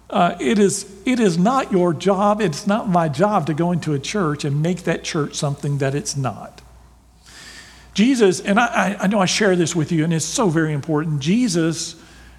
Uh, 0.10 0.38
it, 0.40 0.60
is, 0.60 0.92
it 1.06 1.20
is 1.20 1.38
not 1.38 1.72
your 1.72 1.92
job, 1.92 2.40
it's 2.40 2.68
not 2.68 2.88
my 2.88 3.10
job 3.10 3.48
to 3.48 3.54
go 3.54 3.72
into 3.72 3.94
a 3.94 4.00
church 4.00 4.46
and 4.46 4.62
make 4.62 4.84
that 4.84 5.04
church 5.04 5.34
something 5.34 5.80
that 5.80 5.96
it's 5.96 6.16
not. 6.16 6.62
Jesus, 7.96 8.40
and 8.40 8.60
I, 8.60 8.96
I 9.00 9.08
know 9.08 9.20
I 9.20 9.26
share 9.26 9.56
this 9.56 9.76
with 9.76 9.92
you, 9.92 10.04
and 10.04 10.14
it's 10.14 10.26
so 10.26 10.50
very 10.50 10.74
important. 10.74 11.20
Jesus 11.20 11.96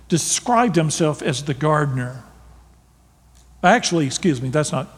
described 0.09 0.77
himself 0.77 1.23
as 1.23 1.45
the 1.45 1.55
gardener. 1.55 2.23
Actually, 3.63 4.07
excuse 4.07 4.43
me, 4.43 4.51
that's 4.51 4.73
not 4.73 4.89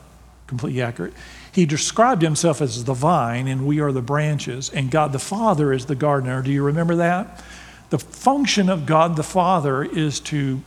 completely 0.47 0.83
accurate. 0.83 1.15
He 1.57 1.65
described 1.65 2.21
himself 2.21 2.61
as 2.61 2.85
the 2.85 2.93
vine, 2.93 3.49
and 3.49 3.67
we 3.67 3.81
are 3.81 3.91
the 3.91 4.03
branches, 4.03 4.69
and 4.69 4.91
God 4.91 5.13
the 5.13 5.19
Father 5.19 5.73
is 5.73 5.87
the 5.87 5.95
gardener. 5.95 6.43
Do 6.43 6.53
you 6.53 6.63
remember 6.63 6.97
that? 6.97 7.43
The 7.89 7.99
function 7.99 8.69
of 8.69 8.85
God 8.85 9.17
the 9.17 9.23
Father 9.23 9.83
is 9.83 10.21
to 10.21 10.61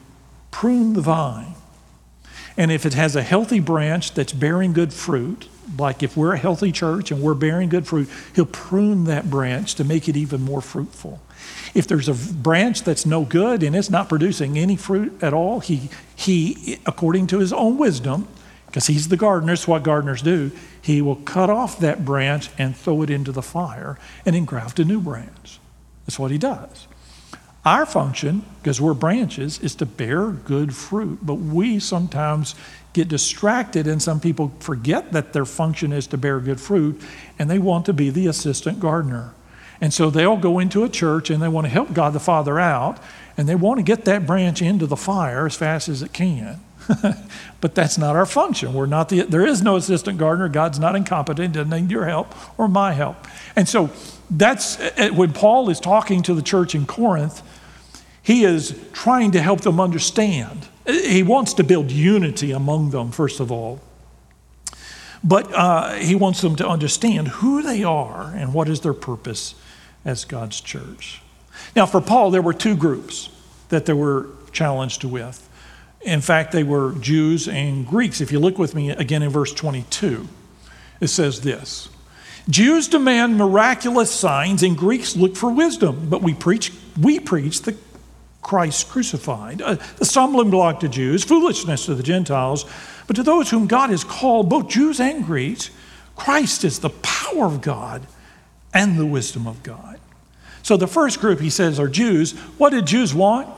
prune 0.49 0.93
the 0.93 1.01
vine. 1.01 1.53
And 2.57 2.71
if 2.71 2.87
it 2.87 2.95
has 2.95 3.15
a 3.15 3.21
healthy 3.21 3.59
branch 3.59 4.15
that's 4.15 4.33
bearing 4.33 4.73
good 4.73 4.91
fruit, 4.91 5.47
like 5.77 6.01
if 6.01 6.17
we're 6.17 6.33
a 6.33 6.39
healthy 6.39 6.71
church 6.71 7.11
and 7.11 7.21
we're 7.21 7.35
bearing 7.35 7.69
good 7.69 7.85
fruit, 7.85 8.09
he'll 8.33 8.47
prune 8.47 9.03
that 9.03 9.29
branch 9.29 9.75
to 9.75 9.83
make 9.83 10.09
it 10.09 10.17
even 10.17 10.41
more 10.41 10.59
fruitful. 10.59 11.21
If 11.75 11.85
there's 11.85 12.09
a 12.09 12.33
branch 12.33 12.81
that's 12.81 13.05
no 13.05 13.25
good 13.25 13.61
and 13.61 13.75
it's 13.75 13.91
not 13.91 14.09
producing 14.09 14.57
any 14.57 14.75
fruit 14.75 15.21
at 15.21 15.35
all, 15.35 15.59
he, 15.59 15.91
he 16.15 16.79
according 16.87 17.27
to 17.27 17.37
his 17.37 17.53
own 17.53 17.77
wisdom, 17.77 18.27
because 18.69 18.85
he's 18.85 19.07
the 19.07 19.17
gardener, 19.17 19.53
it's 19.53 19.67
what 19.67 19.81
gardeners 19.81 20.21
do, 20.21 20.51
he 20.79 21.01
will 21.01 21.15
cut 21.15 21.49
off 21.49 21.79
that 21.79 22.05
branch 22.05 22.49
and 22.59 22.77
throw 22.77 23.01
it 23.01 23.09
into 23.09 23.31
the 23.31 23.41
fire 23.41 23.97
and 24.25 24.35
engraft 24.35 24.79
a 24.79 24.85
new 24.85 25.01
branch. 25.01 25.59
That's 26.05 26.19
what 26.19 26.29
he 26.29 26.37
does. 26.37 26.87
Our 27.65 27.85
function, 27.85 28.43
because 28.61 28.79
we're 28.79 28.93
branches, 28.93 29.59
is 29.59 29.75
to 29.75 29.85
bear 29.85 30.27
good 30.27 30.75
fruit. 30.75 31.19
But 31.21 31.35
we 31.35 31.79
sometimes 31.79 32.55
get 32.93 33.07
distracted, 33.07 33.87
and 33.87 34.01
some 34.01 34.19
people 34.19 34.53
forget 34.59 35.11
that 35.13 35.33
their 35.33 35.45
function 35.45 35.91
is 35.91 36.07
to 36.07 36.17
bear 36.17 36.39
good 36.39 36.61
fruit, 36.61 37.01
and 37.37 37.49
they 37.49 37.59
want 37.59 37.85
to 37.87 37.93
be 37.93 38.09
the 38.09 38.27
assistant 38.27 38.79
gardener. 38.79 39.33
And 39.81 39.93
so 39.93 40.09
they'll 40.09 40.37
go 40.37 40.59
into 40.59 40.83
a 40.83 40.89
church 40.89 41.29
and 41.29 41.41
they 41.41 41.47
want 41.47 41.65
to 41.65 41.69
help 41.69 41.93
God 41.93 42.13
the 42.13 42.19
Father 42.19 42.59
out, 42.59 42.99
and 43.35 43.47
they 43.47 43.55
want 43.55 43.77
to 43.77 43.83
get 43.83 44.05
that 44.05 44.25
branch 44.25 44.61
into 44.61 44.85
the 44.85 44.97
fire 44.97 45.45
as 45.45 45.55
fast 45.55 45.89
as 45.89 46.01
it 46.01 46.13
can. 46.13 46.59
but 47.61 47.75
that's 47.75 47.97
not 47.97 48.15
our 48.15 48.25
function. 48.25 48.73
We're 48.73 48.85
not 48.85 49.09
the, 49.09 49.21
there 49.21 49.45
is 49.45 49.61
no 49.61 49.75
assistant 49.75 50.17
gardener. 50.17 50.49
God's 50.49 50.79
not 50.79 50.95
incompetent, 50.95 51.53
doesn't 51.53 51.69
need 51.69 51.91
your 51.91 52.05
help 52.05 52.33
or 52.59 52.67
my 52.67 52.93
help. 52.93 53.27
And 53.55 53.67
so 53.67 53.89
that's 54.29 54.79
uh, 54.79 55.09
when 55.13 55.33
Paul 55.33 55.69
is 55.69 55.79
talking 55.79 56.23
to 56.23 56.33
the 56.33 56.41
church 56.41 56.75
in 56.75 56.85
Corinth, 56.85 57.41
he 58.21 58.43
is 58.43 58.79
trying 58.93 59.31
to 59.31 59.41
help 59.41 59.61
them 59.61 59.79
understand. 59.79 60.67
He 60.85 61.23
wants 61.23 61.53
to 61.55 61.63
build 61.63 61.91
unity 61.91 62.51
among 62.51 62.91
them, 62.91 63.11
first 63.11 63.39
of 63.39 63.51
all. 63.51 63.79
But 65.23 65.53
uh, 65.53 65.93
he 65.95 66.15
wants 66.15 66.41
them 66.41 66.55
to 66.57 66.67
understand 66.67 67.27
who 67.27 67.61
they 67.61 67.83
are 67.83 68.33
and 68.35 68.53
what 68.53 68.69
is 68.69 68.81
their 68.81 68.93
purpose 68.93 69.55
as 70.05 70.25
God's 70.25 70.61
church. 70.61 71.21
Now, 71.75 71.85
for 71.85 72.01
Paul, 72.01 72.31
there 72.31 72.41
were 72.41 72.53
two 72.53 72.75
groups 72.75 73.29
that 73.67 73.85
they 73.85 73.93
were 73.93 74.27
challenged 74.51 75.03
with. 75.03 75.48
In 76.01 76.21
fact, 76.21 76.51
they 76.51 76.63
were 76.63 76.93
Jews 76.93 77.47
and 77.47 77.85
Greeks. 77.85 78.21
If 78.21 78.31
you 78.31 78.39
look 78.39 78.57
with 78.57 78.73
me 78.73 78.89
again 78.91 79.21
in 79.21 79.29
verse 79.29 79.53
22, 79.53 80.27
it 81.01 81.07
says 81.07 81.41
this 81.41 81.89
Jews 82.49 82.87
demand 82.87 83.37
miraculous 83.37 84.11
signs, 84.11 84.63
and 84.63 84.77
Greeks 84.77 85.15
look 85.15 85.35
for 85.35 85.51
wisdom, 85.51 86.07
but 86.09 86.21
we 86.21 86.33
preach, 86.33 86.71
we 86.99 87.19
preach 87.19 87.61
the 87.61 87.75
Christ 88.41 88.89
crucified. 88.89 89.61
Uh, 89.61 89.75
the 89.97 90.05
stumbling 90.05 90.49
block 90.49 90.79
to 90.79 90.89
Jews, 90.89 91.23
foolishness 91.23 91.85
to 91.85 91.95
the 91.95 92.03
Gentiles, 92.03 92.65
but 93.05 93.15
to 93.15 93.23
those 93.23 93.49
whom 93.49 93.67
God 93.67 93.89
has 93.89 94.03
called, 94.03 94.49
both 94.49 94.69
Jews 94.69 94.99
and 94.99 95.25
Greeks, 95.25 95.69
Christ 96.15 96.63
is 96.63 96.79
the 96.79 96.89
power 96.89 97.45
of 97.45 97.61
God 97.61 98.07
and 98.73 98.97
the 98.97 99.05
wisdom 99.05 99.47
of 99.47 99.61
God. 99.63 99.99
So 100.63 100.77
the 100.77 100.87
first 100.87 101.19
group, 101.19 101.39
he 101.39 101.49
says, 101.49 101.79
are 101.79 101.87
Jews. 101.87 102.31
What 102.57 102.71
did 102.71 102.85
Jews 102.85 103.13
want? 103.13 103.49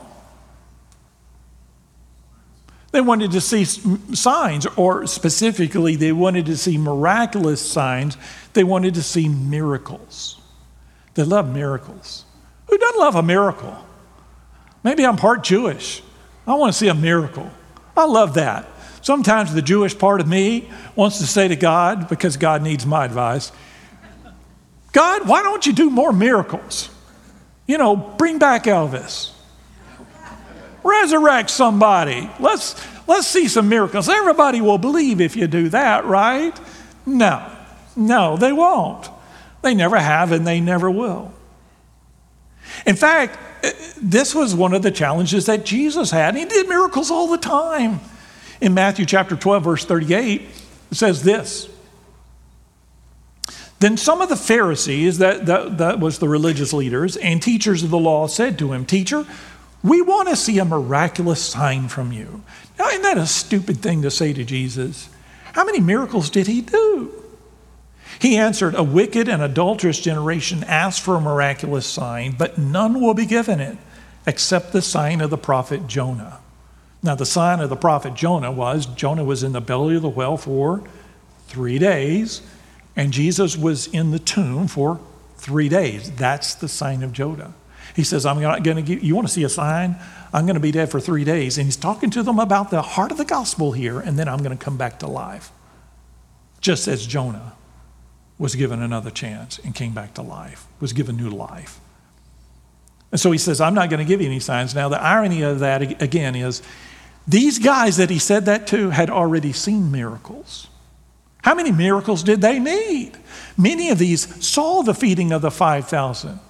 They 2.92 3.00
wanted 3.00 3.32
to 3.32 3.40
see 3.40 3.64
signs, 3.64 4.66
or 4.76 5.06
specifically, 5.06 5.96
they 5.96 6.12
wanted 6.12 6.46
to 6.46 6.56
see 6.56 6.76
miraculous 6.76 7.60
signs. 7.60 8.18
They 8.52 8.64
wanted 8.64 8.94
to 8.94 9.02
see 9.02 9.28
miracles. 9.28 10.40
They 11.14 11.24
love 11.24 11.52
miracles. 11.52 12.26
Who 12.68 12.78
doesn't 12.78 13.00
love 13.00 13.16
a 13.16 13.22
miracle? 13.22 13.76
Maybe 14.84 15.06
I'm 15.06 15.16
part 15.16 15.42
Jewish. 15.42 16.02
I 16.46 16.54
want 16.54 16.72
to 16.72 16.78
see 16.78 16.88
a 16.88 16.94
miracle. 16.94 17.50
I 17.96 18.04
love 18.04 18.34
that. 18.34 18.68
Sometimes 19.00 19.52
the 19.54 19.62
Jewish 19.62 19.98
part 19.98 20.20
of 20.20 20.28
me 20.28 20.70
wants 20.94 21.18
to 21.18 21.26
say 21.26 21.48
to 21.48 21.56
God, 21.56 22.08
because 22.08 22.36
God 22.36 22.62
needs 22.62 22.84
my 22.84 23.04
advice, 23.04 23.52
God, 24.92 25.26
why 25.26 25.42
don't 25.42 25.64
you 25.66 25.72
do 25.72 25.88
more 25.88 26.12
miracles? 26.12 26.90
You 27.66 27.78
know, 27.78 27.96
bring 27.96 28.38
back 28.38 28.64
Elvis. 28.64 29.32
Resurrect 30.84 31.50
somebody. 31.50 32.30
Let's, 32.40 32.74
let's 33.06 33.26
see 33.26 33.48
some 33.48 33.68
miracles. 33.68 34.08
Everybody 34.08 34.60
will 34.60 34.78
believe 34.78 35.20
if 35.20 35.36
you 35.36 35.46
do 35.46 35.68
that, 35.70 36.04
right? 36.04 36.58
No, 37.06 37.50
no, 37.96 38.36
they 38.36 38.52
won't. 38.52 39.08
They 39.62 39.74
never 39.74 39.98
have 39.98 40.32
and 40.32 40.46
they 40.46 40.60
never 40.60 40.90
will. 40.90 41.32
In 42.86 42.96
fact, 42.96 43.38
eh, 43.62 43.72
this 44.00 44.34
was 44.34 44.54
one 44.54 44.74
of 44.74 44.82
the 44.82 44.90
challenges 44.90 45.46
that 45.46 45.64
Jesus 45.64 46.10
had. 46.10 46.36
He 46.36 46.44
did 46.44 46.68
miracles 46.68 47.10
all 47.10 47.28
the 47.28 47.38
time. 47.38 48.00
In 48.60 48.74
Matthew 48.74 49.06
chapter 49.06 49.36
12, 49.36 49.64
verse 49.64 49.84
38, 49.84 50.42
it 50.90 50.94
says 50.94 51.22
this. 51.22 51.68
Then 53.80 53.96
some 53.96 54.20
of 54.20 54.28
the 54.28 54.36
Pharisees, 54.36 55.18
that, 55.18 55.46
that, 55.46 55.78
that 55.78 55.98
was 55.98 56.20
the 56.20 56.28
religious 56.28 56.72
leaders, 56.72 57.16
and 57.16 57.42
teachers 57.42 57.82
of 57.82 57.90
the 57.90 57.98
law 57.98 58.28
said 58.28 58.56
to 58.60 58.72
him, 58.72 58.84
Teacher, 58.86 59.26
we 59.82 60.00
want 60.00 60.28
to 60.28 60.36
see 60.36 60.58
a 60.58 60.64
miraculous 60.64 61.42
sign 61.42 61.88
from 61.88 62.12
you. 62.12 62.42
Now, 62.78 62.88
isn't 62.88 63.02
that 63.02 63.18
a 63.18 63.26
stupid 63.26 63.78
thing 63.78 64.02
to 64.02 64.10
say 64.10 64.32
to 64.32 64.44
Jesus? 64.44 65.08
How 65.52 65.64
many 65.64 65.80
miracles 65.80 66.30
did 66.30 66.46
he 66.46 66.60
do? 66.60 67.12
He 68.20 68.36
answered, 68.36 68.74
A 68.74 68.82
wicked 68.82 69.28
and 69.28 69.42
adulterous 69.42 69.98
generation 69.98 70.64
asks 70.64 71.04
for 71.04 71.16
a 71.16 71.20
miraculous 71.20 71.86
sign, 71.86 72.36
but 72.38 72.58
none 72.58 73.00
will 73.00 73.14
be 73.14 73.26
given 73.26 73.60
it 73.60 73.76
except 74.26 74.72
the 74.72 74.82
sign 74.82 75.20
of 75.20 75.30
the 75.30 75.38
prophet 75.38 75.88
Jonah. 75.88 76.38
Now, 77.02 77.16
the 77.16 77.26
sign 77.26 77.58
of 77.58 77.68
the 77.68 77.76
prophet 77.76 78.14
Jonah 78.14 78.52
was 78.52 78.86
Jonah 78.86 79.24
was 79.24 79.42
in 79.42 79.52
the 79.52 79.60
belly 79.60 79.96
of 79.96 80.02
the 80.02 80.08
whale 80.08 80.36
for 80.36 80.84
three 81.48 81.78
days, 81.78 82.42
and 82.94 83.12
Jesus 83.12 83.56
was 83.56 83.88
in 83.88 84.12
the 84.12 84.20
tomb 84.20 84.68
for 84.68 85.00
three 85.36 85.68
days. 85.68 86.12
That's 86.12 86.54
the 86.54 86.68
sign 86.68 87.02
of 87.02 87.12
Jonah. 87.12 87.54
He 87.94 88.04
says, 88.04 88.24
I'm 88.24 88.40
not 88.40 88.62
going 88.62 88.76
to 88.76 88.82
give, 88.82 89.02
you 89.02 89.14
want 89.14 89.26
to 89.28 89.32
see 89.32 89.44
a 89.44 89.48
sign? 89.48 89.96
I'm 90.32 90.46
going 90.46 90.54
to 90.54 90.60
be 90.60 90.70
dead 90.70 90.90
for 90.90 91.00
three 91.00 91.24
days. 91.24 91.58
And 91.58 91.66
he's 91.66 91.76
talking 91.76 92.10
to 92.10 92.22
them 92.22 92.38
about 92.38 92.70
the 92.70 92.82
heart 92.82 93.12
of 93.12 93.18
the 93.18 93.24
gospel 93.24 93.72
here, 93.72 94.00
and 94.00 94.18
then 94.18 94.28
I'm 94.28 94.38
going 94.38 94.56
to 94.56 94.62
come 94.62 94.76
back 94.76 94.98
to 95.00 95.06
life. 95.06 95.50
Just 96.60 96.88
as 96.88 97.06
Jonah 97.06 97.52
was 98.38 98.54
given 98.54 98.80
another 98.82 99.10
chance 99.10 99.58
and 99.58 99.74
came 99.74 99.92
back 99.92 100.14
to 100.14 100.22
life, 100.22 100.66
was 100.80 100.92
given 100.92 101.16
new 101.16 101.30
life. 101.30 101.80
And 103.10 103.20
so 103.20 103.30
he 103.30 103.38
says, 103.38 103.60
I'm 103.60 103.74
not 103.74 103.90
going 103.90 103.98
to 103.98 104.08
give 104.08 104.20
you 104.20 104.26
any 104.26 104.40
signs. 104.40 104.74
Now, 104.74 104.88
the 104.88 105.00
irony 105.00 105.42
of 105.42 105.58
that, 105.58 106.02
again, 106.02 106.34
is 106.34 106.62
these 107.28 107.58
guys 107.58 107.98
that 107.98 108.08
he 108.08 108.18
said 108.18 108.46
that 108.46 108.66
to 108.68 108.90
had 108.90 109.10
already 109.10 109.52
seen 109.52 109.92
miracles. 109.92 110.68
How 111.42 111.54
many 111.54 111.72
miracles 111.72 112.22
did 112.22 112.40
they 112.40 112.58
need? 112.58 113.12
Many 113.58 113.90
of 113.90 113.98
these 113.98 114.44
saw 114.44 114.82
the 114.82 114.94
feeding 114.94 115.32
of 115.32 115.42
the 115.42 115.50
5,000. 115.50 116.40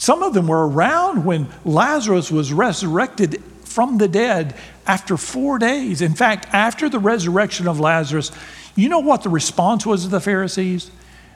Some 0.00 0.22
of 0.22 0.32
them 0.32 0.46
were 0.46 0.66
around 0.66 1.26
when 1.26 1.50
Lazarus 1.62 2.30
was 2.30 2.54
resurrected 2.54 3.42
from 3.64 3.98
the 3.98 4.08
dead 4.08 4.56
after 4.86 5.18
four 5.18 5.58
days. 5.58 6.00
In 6.00 6.14
fact, 6.14 6.46
after 6.54 6.88
the 6.88 6.98
resurrection 6.98 7.68
of 7.68 7.78
Lazarus, 7.78 8.32
you 8.74 8.88
know 8.88 9.00
what 9.00 9.24
the 9.24 9.28
response 9.28 9.84
was 9.84 10.06
of 10.06 10.10
the 10.10 10.18
Pharisees? 10.18 10.90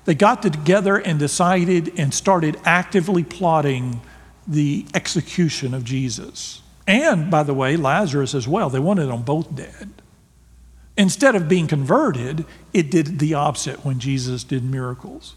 They 0.07 0.15
got 0.15 0.41
together 0.41 0.97
and 0.97 1.19
decided 1.19 1.93
and 1.99 2.15
started 2.15 2.57
actively 2.65 3.23
plotting 3.23 4.01
the 4.49 4.87
execution 4.95 5.75
of 5.75 5.85
Jesus. 5.85 6.63
And, 6.87 7.31
by 7.31 7.43
the 7.43 7.53
way, 7.53 7.77
Lazarus 7.77 8.35
as 8.35 8.49
well. 8.49 8.71
They 8.71 8.79
wanted 8.79 9.09
them 9.09 9.25
both 9.25 9.55
dead. 9.55 9.91
Instead 10.97 11.35
of 11.35 11.51
being 11.51 11.67
converted, 11.67 12.47
it 12.73 12.91
did 12.91 13.19
the 13.19 13.35
opposite 13.35 13.85
when 13.85 13.99
Jesus 13.99 14.43
did 14.43 14.65
miracles. 14.65 15.35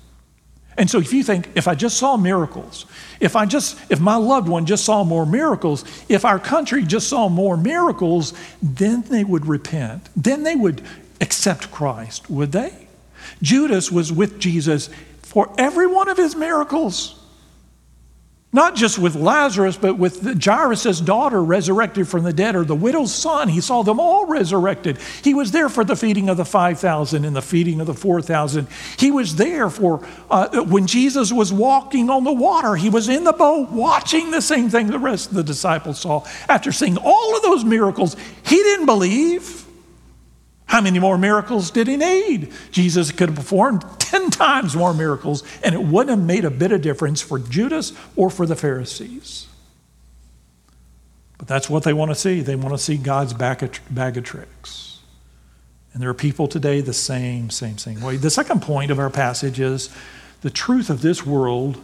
And 0.78 0.90
so 0.90 1.00
if 1.00 1.12
you 1.12 1.24
think, 1.24 1.50
if 1.56 1.68
I 1.68 1.74
just 1.74 1.98
saw 1.98 2.18
miracles, 2.18 2.86
if 3.20 3.36
I 3.36 3.46
just, 3.46 3.80
if 3.90 4.00
my 4.00 4.16
loved 4.16 4.48
one 4.48 4.66
just 4.68 4.86
saw 4.86 5.04
more 5.04 5.26
miracles, 5.26 5.84
if 6.08 6.24
our 6.24 6.40
country 6.40 6.84
just 6.84 7.10
saw 7.10 7.30
more 7.30 7.58
miracles, 7.58 8.34
then 8.62 9.02
they 9.04 9.24
would 9.24 9.48
repent. 9.48 10.08
Then 10.16 10.44
they 10.44 10.56
would 10.56 10.84
accept 11.20 11.72
Christ, 11.72 12.30
would 12.30 12.52
they? 12.52 12.88
Judas 13.42 13.92
was 13.92 14.13
with 14.13 14.40
Jesus 14.40 14.90
for 15.24 15.54
every 15.58 15.88
one 15.88 16.10
of 16.10 16.18
his 16.18 16.36
miracles. 16.36 17.20
Not 18.54 18.76
just 18.76 18.98
with 18.98 19.14
Lazarus, 19.14 19.76
but 19.76 19.98
with 19.98 20.42
Jairus' 20.44 21.02
daughter 21.02 21.44
resurrected 21.44 22.08
from 22.08 22.24
the 22.24 22.32
dead, 22.32 22.56
or 22.56 22.64
the 22.64 22.76
widow's 22.76 23.14
son. 23.14 23.50
He 23.50 23.60
saw 23.60 23.84
them 23.84 24.00
all 24.00 24.26
resurrected. 24.26 25.00
He 25.22 25.34
was 25.34 25.52
there 25.52 25.68
for 25.68 25.84
the 25.84 25.98
feeding 25.98 26.30
of 26.30 26.38
the 26.38 26.46
5,000 26.46 27.26
and 27.26 27.36
the 27.36 27.42
feeding 27.42 27.82
of 27.82 27.88
the 27.88 27.94
4,000. 27.94 28.68
He 28.98 29.12
was 29.12 29.36
there 29.36 29.70
for 29.70 30.08
uh, 30.32 30.64
when 30.64 30.88
Jesus 30.88 31.34
was 31.34 31.52
walking 31.52 32.10
on 32.10 32.24
the 32.24 32.32
water. 32.32 32.78
He 32.78 32.90
was 32.90 33.10
in 33.10 33.26
the 33.26 33.34
boat 33.34 33.70
watching 33.70 34.32
the 34.32 34.42
same 34.42 34.70
thing 34.70 34.88
the 34.88 34.98
rest 34.98 35.30
of 35.30 35.36
the 35.36 35.44
disciples 35.44 36.00
saw. 36.00 36.26
After 36.48 36.72
seeing 36.72 36.98
all 36.98 37.36
of 37.36 37.44
those 37.44 37.66
miracles, 37.66 38.16
he 38.46 38.56
didn't 38.56 38.86
believe. 38.86 39.67
How 40.68 40.82
many 40.82 41.00
more 41.00 41.18
miracles 41.18 41.72
did 41.72 41.88
he 41.88 41.98
need? 41.98 42.52
Jesus 42.72 43.12
could 43.12 43.30
have 43.30 43.38
performed 43.38 43.84
10 44.00 44.30
times 44.32 44.76
more 44.76 44.94
miracles, 44.94 45.44
and 45.64 45.74
it 45.74 45.82
wouldn't 45.82 46.18
have 46.18 46.28
made 46.28 46.46
a 46.46 46.52
bit 46.52 46.72
of 46.72 46.82
difference 46.82 47.22
for 47.22 47.40
Judas 47.40 47.94
or 48.16 48.30
for 48.30 48.46
the 48.46 48.56
Pharisees. 48.56 49.48
But 51.38 51.48
that's 51.48 51.70
what 51.70 51.84
they 51.84 51.94
want 51.94 52.12
to 52.12 52.16
see. 52.16 52.42
They 52.42 52.56
want 52.56 52.74
to 52.74 52.78
see 52.78 52.98
God's 52.98 53.34
bag 53.34 53.64
of 54.18 54.24
tricks. 54.24 55.00
And 55.94 56.02
there 56.02 56.10
are 56.10 56.14
people 56.14 56.48
today 56.48 56.82
the 56.82 56.94
same, 56.94 57.50
same, 57.50 57.78
same 57.78 58.02
way. 58.02 58.18
The 58.18 58.30
second 58.30 58.62
point 58.62 58.92
of 58.92 59.00
our 59.00 59.10
passage 59.10 59.60
is 59.60 59.90
the 60.42 60.50
truth 60.50 60.90
of 60.90 61.02
this 61.02 61.26
world 61.26 61.82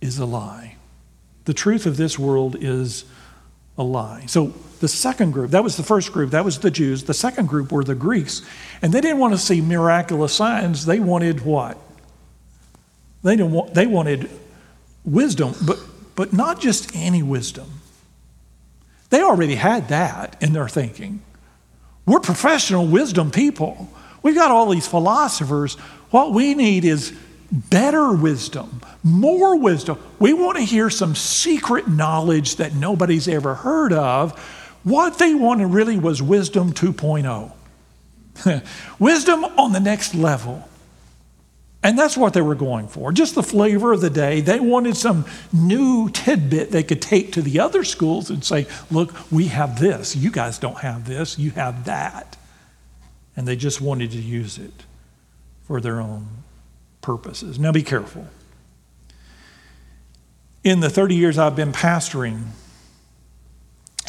is 0.00 0.18
a 0.18 0.24
lie. 0.24 0.76
The 1.44 1.54
truth 1.54 1.86
of 1.86 1.96
this 1.96 2.18
world 2.18 2.56
is 2.60 3.04
a 3.76 3.82
lie. 3.82 4.26
So 4.26 4.54
the 4.78 4.88
second 4.88 5.32
group, 5.32 5.50
that 5.52 5.62
was 5.62 5.76
the 5.76 5.82
first 5.82 6.12
group, 6.12 6.30
that 6.30 6.44
was 6.44 6.58
the 6.58 6.70
Jews. 6.70 7.04
The 7.04 7.14
second 7.14 7.48
group 7.48 7.70
were 7.70 7.84
the 7.84 7.94
Greeks. 7.94 8.42
And 8.82 8.92
they 8.92 9.00
didn't 9.00 9.18
want 9.18 9.34
to 9.34 9.38
see 9.38 9.60
miraculous 9.60 10.32
signs. 10.34 10.86
They 10.86 11.00
wanted 11.00 11.44
what? 11.44 11.78
They, 13.22 13.36
didn't 13.36 13.52
want, 13.52 13.74
they 13.74 13.86
wanted 13.86 14.30
wisdom, 15.04 15.54
but, 15.66 15.78
but 16.14 16.32
not 16.32 16.60
just 16.60 16.94
any 16.94 17.22
wisdom. 17.22 17.80
They 19.10 19.22
already 19.22 19.54
had 19.54 19.88
that 19.88 20.36
in 20.42 20.52
their 20.52 20.68
thinking. 20.68 21.22
We're 22.06 22.20
professional 22.20 22.86
wisdom 22.86 23.30
people. 23.30 23.90
We've 24.22 24.34
got 24.34 24.50
all 24.50 24.68
these 24.70 24.86
philosophers. 24.86 25.74
What 26.10 26.32
we 26.32 26.54
need 26.54 26.84
is 26.84 27.14
better 27.50 28.12
wisdom, 28.12 28.82
more 29.02 29.56
wisdom. 29.56 29.98
We 30.18 30.32
want 30.32 30.58
to 30.58 30.64
hear 30.64 30.90
some 30.90 31.14
secret 31.14 31.88
knowledge 31.88 32.56
that 32.56 32.74
nobody's 32.74 33.28
ever 33.28 33.54
heard 33.54 33.92
of 33.92 34.38
what 34.84 35.18
they 35.18 35.34
wanted 35.34 35.66
really 35.66 35.98
was 35.98 36.22
wisdom 36.22 36.72
2.0. 36.72 37.52
wisdom 38.98 39.44
on 39.44 39.72
the 39.72 39.80
next 39.80 40.14
level. 40.14 40.68
And 41.82 41.96
that's 41.96 42.16
what 42.16 42.34
they 42.34 42.40
were 42.40 42.56
going 42.56 42.88
for. 42.88 43.12
Just 43.12 43.34
the 43.34 43.42
flavor 43.42 43.92
of 43.92 44.00
the 44.00 44.10
day. 44.10 44.40
They 44.40 44.58
wanted 44.58 44.96
some 44.96 45.26
new 45.52 46.10
tidbit 46.10 46.72
they 46.72 46.82
could 46.82 47.00
take 47.00 47.32
to 47.32 47.42
the 47.42 47.60
other 47.60 47.84
schools 47.84 48.30
and 48.30 48.44
say, 48.44 48.66
look, 48.90 49.14
we 49.30 49.46
have 49.46 49.78
this. 49.78 50.16
You 50.16 50.30
guys 50.30 50.58
don't 50.58 50.78
have 50.78 51.06
this. 51.06 51.38
You 51.38 51.50
have 51.52 51.84
that. 51.84 52.36
And 53.36 53.46
they 53.46 53.54
just 53.54 53.80
wanted 53.80 54.10
to 54.10 54.18
use 54.18 54.58
it 54.58 54.72
for 55.62 55.80
their 55.80 56.00
own 56.00 56.26
purposes. 57.00 57.58
Now 57.58 57.70
be 57.70 57.84
careful. 57.84 58.26
In 60.64 60.80
the 60.80 60.90
30 60.90 61.14
years 61.14 61.38
I've 61.38 61.54
been 61.54 61.72
pastoring, 61.72 62.46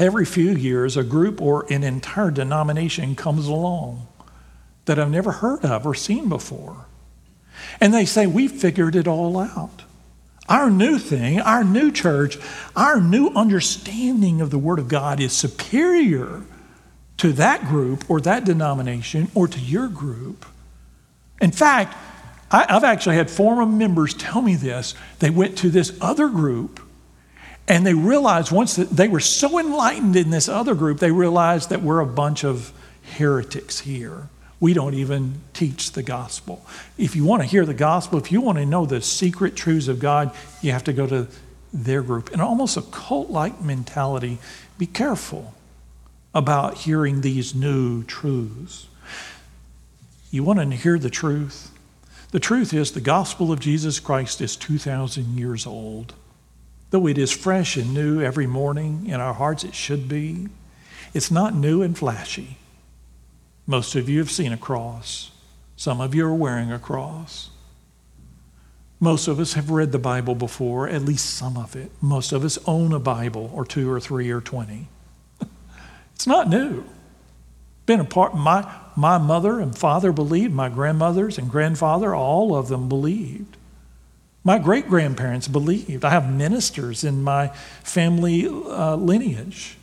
every 0.02 0.26
few 0.26 0.52
years, 0.52 0.98
a 0.98 1.04
group 1.04 1.42
or 1.42 1.66
an 1.72 1.84
entire 1.84 2.32
denomination 2.32 3.16
comes 3.16 3.48
along 3.48 4.08
that 4.86 5.00
I've 5.00 5.12
never 5.12 5.32
heard 5.32 5.64
of 5.64 5.86
or 5.86 5.94
seen 5.94 6.30
before. 6.30 6.86
And 7.80 7.94
they 7.94 8.06
say, 8.06 8.28
We 8.28 8.48
figured 8.48 8.96
it 8.96 9.08
all 9.08 9.38
out. 9.38 9.84
Our 10.48 10.72
new 10.72 10.98
thing, 10.98 11.40
our 11.40 11.64
new 11.64 11.92
church, 11.92 12.38
our 12.76 13.00
new 13.00 13.30
understanding 13.36 14.42
of 14.42 14.50
the 14.50 14.58
Word 14.58 14.80
of 14.80 14.88
God 14.88 15.20
is 15.20 15.32
superior 15.32 16.42
to 17.18 17.34
that 17.34 17.66
group 17.66 18.10
or 18.10 18.20
that 18.22 18.46
denomination 18.46 19.30
or 19.36 19.48
to 19.48 19.60
your 19.60 19.88
group. 19.88 20.46
In 21.40 21.52
fact, 21.52 21.96
I, 22.52 22.66
have 22.74 22.84
actually 22.84 23.18
had 23.18 23.30
former 23.30 23.66
members 23.66 24.16
tell 24.16 24.42
me 24.42 24.56
this. 24.56 24.96
They 25.20 25.30
went 25.30 25.58
to 25.60 25.70
this 25.70 25.96
other 26.02 26.30
group 26.30 26.80
and 27.70 27.86
they 27.86 27.94
realized 27.94 28.52
once 28.52 28.76
that 28.78 28.90
they 28.90 29.08
were 29.08 29.20
so 29.20 29.60
enlightened 29.60 30.16
in 30.16 30.32
this 30.32 30.50
other 30.50 30.74
group, 30.74 31.00
they 31.00 31.12
realized 31.12 31.70
that 31.70 31.84
we're 31.84 32.00
a 32.00 32.06
bunch 32.06 32.44
of 32.44 32.74
heretics 33.16 33.80
here. 33.80 34.28
We 34.60 34.74
don't 34.74 34.96
even 34.96 35.36
teach 35.54 35.92
the 35.94 36.04
gospel. 36.04 36.66
If 36.98 37.16
you 37.16 37.24
want 37.24 37.44
to 37.44 37.48
hear 37.48 37.66
the 37.66 37.76
gospel, 37.76 38.20
if 38.20 38.32
you 38.32 38.42
want 38.42 38.58
to 38.58 38.66
know 38.66 38.86
the 38.86 39.02
secret 39.02 39.56
truths 39.56 39.88
of 39.88 40.00
God, 40.00 40.36
you 40.62 40.72
have 40.72 40.84
to 40.86 40.94
go 40.94 41.08
to 41.08 41.28
their 41.72 42.02
group. 42.02 42.32
And 42.34 42.42
almost 42.42 42.76
a 42.76 42.82
cult 42.82 43.30
like 43.30 43.62
mentality. 43.62 44.40
Be 44.78 44.88
careful 44.88 45.54
about 46.34 46.80
hearing 46.80 47.22
these 47.22 47.54
new 47.54 48.04
truths. 48.04 48.88
You 50.32 50.44
want 50.44 50.60
to 50.60 50.76
hear 50.76 51.00
the 51.00 51.10
truth? 51.10 51.72
The 52.32 52.40
truth 52.40 52.74
is, 52.74 52.92
the 52.92 53.02
gospel 53.02 53.52
of 53.52 53.60
Jesus 53.60 54.00
Christ 54.00 54.42
is 54.42 54.56
2,000 54.56 55.38
years 55.38 55.66
old. 55.66 56.14
Though 56.92 57.08
it 57.08 57.18
is 57.18 57.32
fresh 57.32 57.78
and 57.78 57.94
new 57.94 58.22
every 58.22 58.48
morning 58.48 59.06
in 59.08 59.20
our 59.20 59.34
hearts, 59.34 59.64
it 59.64 59.76
should 59.76 60.08
be. 60.08 60.48
It's 61.14 61.32
not 61.32 61.54
new 61.54 61.82
and 61.82 61.98
flashy. 61.98 62.58
Most 63.68 63.96
of 63.96 64.10
you 64.10 64.20
have 64.20 64.32
seen 64.32 64.52
a 64.52 64.58
cross. 64.58 65.32
Some 65.76 66.02
of 66.02 66.16
you 66.16 66.26
are 66.26 66.34
wearing 66.34 66.72
a 66.72 66.80
cross. 66.80 67.52
Most 69.00 69.28
of 69.28 69.40
us 69.40 69.54
have 69.54 69.70
read 69.70 69.92
the 69.92 70.00
Bible 70.00 70.36
before, 70.36 70.90
at 70.90 71.04
least 71.04 71.26
some 71.26 71.56
of 71.56 71.76
it. 71.76 71.92
Most 72.02 72.34
of 72.34 72.44
us 72.44 72.58
own 72.66 72.92
a 72.92 73.00
Bible 73.00 73.50
or 73.54 73.64
two 73.64 73.90
or 73.90 74.00
three 74.00 74.30
or 74.30 74.42
20. 74.42 74.88
it's 76.16 76.28
not 76.28 76.50
new. 76.50 76.84
Been 77.86 78.02
a 78.02 78.06
part, 78.06 78.36
my, 78.36 78.70
my 78.96 79.18
mother 79.18 79.60
and 79.60 79.76
father 79.78 80.12
believed, 80.12 80.54
my 80.54 80.68
grandmothers 80.68 81.38
and 81.38 81.50
grandfather, 81.50 82.14
all 82.14 82.56
of 82.56 82.68
them 82.68 82.90
believed. 82.90 83.56
My 84.44 84.58
great 84.58 84.88
grandparents 84.88 85.48
believed. 85.48 86.06
I 86.06 86.12
have 86.12 86.32
ministers 86.32 87.04
in 87.04 87.24
my 87.24 87.50
family 87.84 88.48
uh, 88.48 88.96
lineage, 88.96 89.78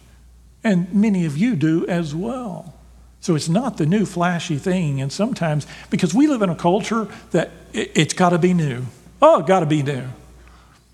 and 0.64 0.92
many 0.92 1.26
of 1.26 1.36
you 1.36 1.56
do 1.56 1.86
as 1.86 2.14
well. 2.14 2.74
So 3.20 3.34
it's 3.34 3.48
not 3.48 3.76
the 3.76 3.86
new 3.86 4.06
flashy 4.06 4.56
thing. 4.56 5.00
And 5.00 5.12
sometimes, 5.12 5.66
because 5.90 6.14
we 6.14 6.26
live 6.26 6.42
in 6.42 6.50
a 6.50 6.54
culture 6.54 7.08
that 7.32 7.50
it, 7.72 7.96
has 7.96 8.12
got 8.12 8.30
to 8.30 8.38
be 8.38 8.54
new. 8.54 8.84
Oh, 9.20 9.42
got 9.42 9.60
to 9.60 9.66
be 9.66 9.82
new. 9.82 10.04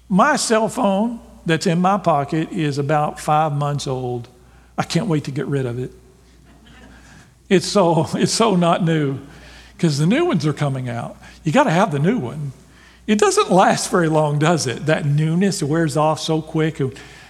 My 0.08 0.36
cell 0.36 0.68
phone 0.68 1.20
that's 1.46 1.66
in 1.66 1.80
my 1.80 1.98
pocket 1.98 2.50
is 2.50 2.78
about 2.78 3.20
five 3.20 3.52
months 3.52 3.86
old. 3.86 4.28
I 4.78 4.82
can't 4.82 5.06
wait 5.06 5.24
to 5.24 5.30
get 5.30 5.46
rid 5.46 5.66
of 5.66 5.78
it. 5.78 5.92
It's 7.48 7.66
so, 7.66 8.06
it's 8.14 8.32
so 8.32 8.56
not 8.56 8.82
new 8.82 9.18
because 9.76 9.98
the 9.98 10.06
new 10.06 10.24
ones 10.24 10.46
are 10.46 10.52
coming 10.52 10.88
out. 10.88 11.16
You 11.44 11.52
got 11.52 11.64
to 11.64 11.70
have 11.70 11.92
the 11.92 11.98
new 11.98 12.18
one. 12.18 12.52
It 13.06 13.18
doesn't 13.18 13.50
last 13.50 13.90
very 13.90 14.08
long, 14.08 14.38
does 14.38 14.66
it? 14.66 14.86
That 14.86 15.04
newness 15.04 15.62
wears 15.62 15.96
off 15.96 16.20
so 16.20 16.40
quick. 16.40 16.80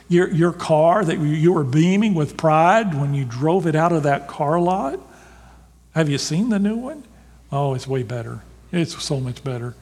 Your, 0.09 0.31
your 0.31 0.53
car 0.53 1.05
that 1.05 1.19
you 1.19 1.53
were 1.53 1.65
beaming 1.65 2.15
with 2.15 2.37
pride 2.37 2.95
when 2.95 3.15
you 3.15 3.25
drove 3.25 3.67
it 3.67 3.75
out 3.75 3.93
of 3.93 4.03
that 4.03 4.29
car 4.29 4.61
lot. 4.61 5.01
Have 5.95 6.09
you 6.09 6.19
seen 6.19 6.51
the 6.51 6.59
new 6.59 6.77
one? 6.77 7.05
Oh, 7.51 7.75
it's 7.75 7.87
way 7.87 8.03
better. 8.03 8.43
It's 8.71 9.03
so 9.03 9.21
much 9.21 9.43
better. 9.43 9.75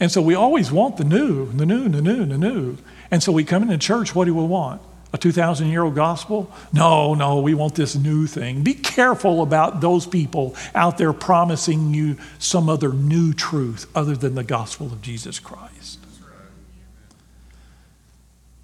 And 0.00 0.10
so 0.10 0.20
we 0.20 0.34
always 0.34 0.72
want 0.72 0.96
the 0.96 1.04
new, 1.04 1.50
the 1.52 1.66
new, 1.66 1.88
the 1.88 2.02
new, 2.02 2.24
the 2.24 2.38
new. 2.38 2.76
And 3.10 3.22
so 3.22 3.30
we 3.30 3.44
come 3.44 3.62
into 3.62 3.78
church, 3.78 4.14
what 4.14 4.24
do 4.24 4.34
we 4.34 4.44
want? 4.44 4.82
A 5.14 5.18
2,000 5.18 5.68
year 5.68 5.82
old 5.82 5.94
gospel? 5.94 6.50
No, 6.72 7.14
no, 7.14 7.40
we 7.40 7.52
want 7.52 7.74
this 7.74 7.94
new 7.94 8.26
thing. 8.26 8.62
Be 8.62 8.74
careful 8.74 9.42
about 9.42 9.80
those 9.80 10.06
people 10.06 10.56
out 10.74 10.96
there 10.96 11.12
promising 11.12 11.92
you 11.92 12.16
some 12.38 12.68
other 12.68 12.92
new 12.92 13.34
truth 13.34 13.86
other 13.94 14.16
than 14.16 14.34
the 14.34 14.44
gospel 14.44 14.86
of 14.86 15.02
Jesus 15.02 15.38
Christ. 15.38 15.98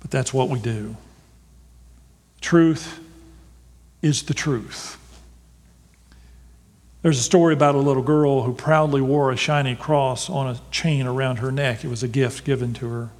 But 0.01 0.11
that's 0.11 0.33
what 0.33 0.49
we 0.49 0.59
do. 0.59 0.97
Truth 2.41 2.99
is 4.01 4.23
the 4.23 4.35
truth. 4.35 4.97
There's 7.03 7.19
a 7.19 7.23
story 7.23 7.55
about 7.55 7.75
a 7.75 7.79
little 7.79 8.03
girl 8.03 8.43
who 8.43 8.55
proudly 8.55 9.01
wore 9.01 9.31
a 9.31 9.37
shiny 9.37 9.77
cross 9.77 10.29
on 10.31 10.49
a 10.49 10.61
chain 10.71 11.07
around 11.07 11.37
her 11.37 11.53
neck. 11.53 11.85
It 11.85 11.89
was 11.89 12.03
a 12.03 12.09
gift 12.09 12.45
given 12.45 12.75
to 12.75 12.89
her. 12.89 13.11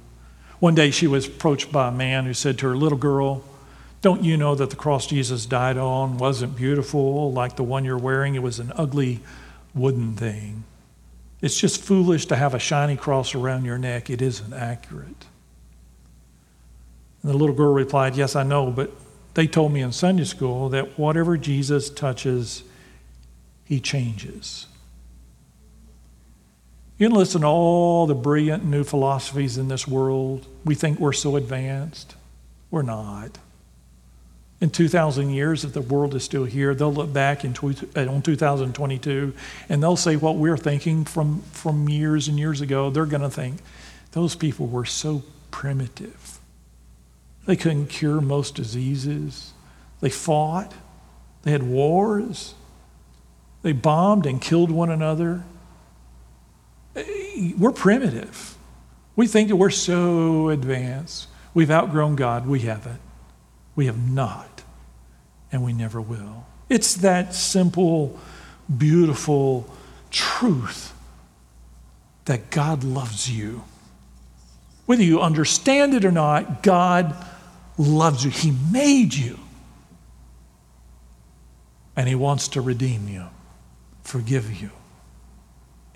One 0.59 0.75
day 0.75 0.91
she 0.91 1.07
was 1.07 1.27
approached 1.27 1.71
by 1.71 1.87
a 1.87 1.91
man 1.91 2.25
who 2.25 2.33
said 2.33 2.57
to 2.59 2.67
her, 2.67 2.75
Little 2.75 2.97
girl, 2.97 3.43
don't 4.01 4.23
you 4.23 4.37
know 4.37 4.55
that 4.55 4.69
the 4.69 4.75
cross 4.75 5.07
Jesus 5.07 5.45
died 5.45 5.77
on 5.77 6.17
wasn't 6.17 6.55
beautiful 6.55 7.31
like 7.31 7.55
the 7.55 7.63
one 7.63 7.85
you're 7.85 7.97
wearing? 7.97 8.35
It 8.35 8.43
was 8.43 8.59
an 8.59 8.71
ugly 8.75 9.19
wooden 9.73 10.15
thing. 10.15 10.63
It's 11.41 11.59
just 11.59 11.81
foolish 11.81 12.25
to 12.27 12.35
have 12.35 12.53
a 12.53 12.59
shiny 12.59 12.97
cross 12.97 13.33
around 13.33 13.65
your 13.65 13.77
neck. 13.77 14.09
It 14.09 14.21
isn't 14.21 14.53
accurate. 14.53 15.25
And 17.21 17.31
the 17.31 17.37
little 17.37 17.55
girl 17.55 17.73
replied, 17.73 18.15
Yes, 18.15 18.35
I 18.35 18.43
know, 18.43 18.71
but 18.71 18.91
they 19.33 19.47
told 19.47 19.71
me 19.71 19.81
in 19.81 19.91
Sunday 19.91 20.25
school 20.25 20.69
that 20.69 20.99
whatever 20.99 21.37
Jesus 21.37 21.89
touches, 21.89 22.63
he 23.63 23.79
changes. 23.79 24.67
You 26.99 27.07
can 27.07 27.15
listen 27.15 27.41
to 27.41 27.47
all 27.47 28.07
the 28.07 28.13
brilliant 28.13 28.65
new 28.65 28.83
philosophies 28.83 29.57
in 29.57 29.69
this 29.69 29.87
world. 29.87 30.45
We 30.65 30.75
think 30.75 30.99
we're 30.99 31.13
so 31.13 31.37
advanced. 31.37 32.15
We're 32.69 32.81
not. 32.81 33.37
In 34.59 34.69
2,000 34.69 35.29
years, 35.29 35.63
if 35.63 35.71
the 35.71 35.79
world 35.79 36.13
is 36.13 36.25
still 36.25 36.43
here, 36.43 36.75
they'll 36.75 36.93
look 36.93 37.13
back 37.13 37.45
in 37.45 37.55
uh, 37.95 38.05
on 38.05 38.21
2022 38.21 39.33
and 39.69 39.81
they'll 39.81 39.95
say 39.95 40.17
what 40.17 40.35
we're 40.35 40.57
thinking 40.57 41.05
from, 41.05 41.41
from 41.53 41.87
years 41.87 42.27
and 42.27 42.37
years 42.37 42.59
ago. 42.59 42.89
They're 42.89 43.05
going 43.05 43.21
to 43.21 43.29
think 43.29 43.61
those 44.11 44.35
people 44.35 44.67
were 44.67 44.83
so 44.83 45.23
primitive. 45.51 46.37
They 47.45 47.55
couldn't 47.55 47.87
cure 47.87 48.19
most 48.19 48.55
diseases. 48.55 49.53
They 50.01 50.09
fought. 50.09 50.73
They 51.43 51.51
had 51.51 51.63
wars. 51.63 52.55
They 53.61 53.71
bombed 53.71 54.25
and 54.25 54.41
killed 54.41 54.69
one 54.69 54.89
another 54.89 55.45
we're 57.57 57.71
primitive. 57.71 58.57
We 59.15 59.27
think 59.27 59.49
that 59.49 59.55
we're 59.55 59.69
so 59.69 60.49
advanced. 60.49 61.27
We've 61.53 61.71
outgrown 61.71 62.15
God. 62.15 62.47
We 62.47 62.61
haven't. 62.61 63.01
We 63.75 63.87
have 63.87 63.97
not. 63.97 64.63
And 65.51 65.63
we 65.63 65.73
never 65.73 65.99
will. 65.99 66.45
It's 66.69 66.95
that 66.95 67.33
simple, 67.33 68.19
beautiful 68.75 69.67
truth 70.11 70.93
that 72.25 72.49
God 72.49 72.83
loves 72.83 73.29
you. 73.29 73.63
Whether 74.85 75.03
you 75.03 75.21
understand 75.21 75.93
it 75.93 76.05
or 76.05 76.11
not, 76.11 76.63
God 76.63 77.15
loves 77.77 78.23
you. 78.23 78.31
He 78.31 78.51
made 78.71 79.13
you. 79.13 79.39
And 81.95 82.07
He 82.07 82.15
wants 82.15 82.47
to 82.49 82.61
redeem 82.61 83.07
you, 83.09 83.25
forgive 84.03 84.61
you 84.61 84.71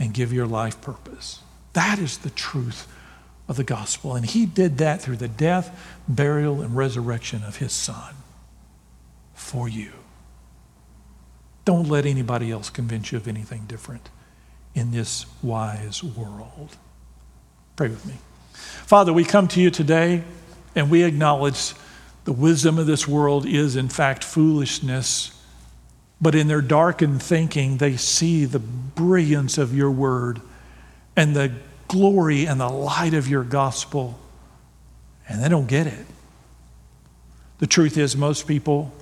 and 0.03 0.13
give 0.13 0.33
your 0.33 0.45
life 0.45 0.81
purpose. 0.81 1.39
That 1.71 1.97
is 1.97 2.17
the 2.17 2.29
truth 2.29 2.91
of 3.47 3.55
the 3.55 3.63
gospel. 3.63 4.15
And 4.15 4.25
he 4.25 4.45
did 4.45 4.77
that 4.79 5.01
through 5.01 5.15
the 5.15 5.29
death, 5.29 5.95
burial, 6.09 6.61
and 6.61 6.75
resurrection 6.75 7.41
of 7.41 7.55
his 7.55 7.71
son 7.71 8.13
for 9.33 9.69
you. 9.69 9.93
Don't 11.63 11.87
let 11.87 12.05
anybody 12.05 12.51
else 12.51 12.69
convince 12.69 13.13
you 13.13 13.17
of 13.17 13.29
anything 13.29 13.63
different 13.65 14.09
in 14.75 14.91
this 14.91 15.25
wise 15.41 16.03
world. 16.03 16.75
Pray 17.77 17.87
with 17.87 18.05
me. 18.05 18.15
Father, 18.51 19.13
we 19.13 19.23
come 19.23 19.47
to 19.47 19.61
you 19.61 19.71
today 19.71 20.21
and 20.75 20.91
we 20.91 21.03
acknowledge 21.03 21.75
the 22.25 22.33
wisdom 22.33 22.77
of 22.77 22.87
this 22.87 23.07
world 23.07 23.45
is, 23.45 23.77
in 23.77 23.87
fact, 23.87 24.21
foolishness 24.25 25.41
but 26.23 26.35
in 26.35 26.47
their 26.47 26.61
darkened 26.61 27.21
thinking, 27.21 27.77
they 27.77 27.97
see 27.97 28.45
the 28.45 28.59
brilliance 28.59 29.57
of 29.57 29.75
your 29.75 29.91
word 29.91 30.41
and 31.17 31.35
the 31.35 31.51
glory 31.89 32.45
and 32.45 32.61
the 32.61 32.69
light 32.69 33.13
of 33.13 33.27
your 33.27 33.43
gospel, 33.43 34.17
and 35.27 35.43
they 35.43 35.49
don't 35.49 35.67
get 35.67 35.85
it. 35.85 36.05
The 37.59 37.67
truth 37.67 37.97
is, 37.97 38.15
most 38.15 38.47
people 38.47 38.93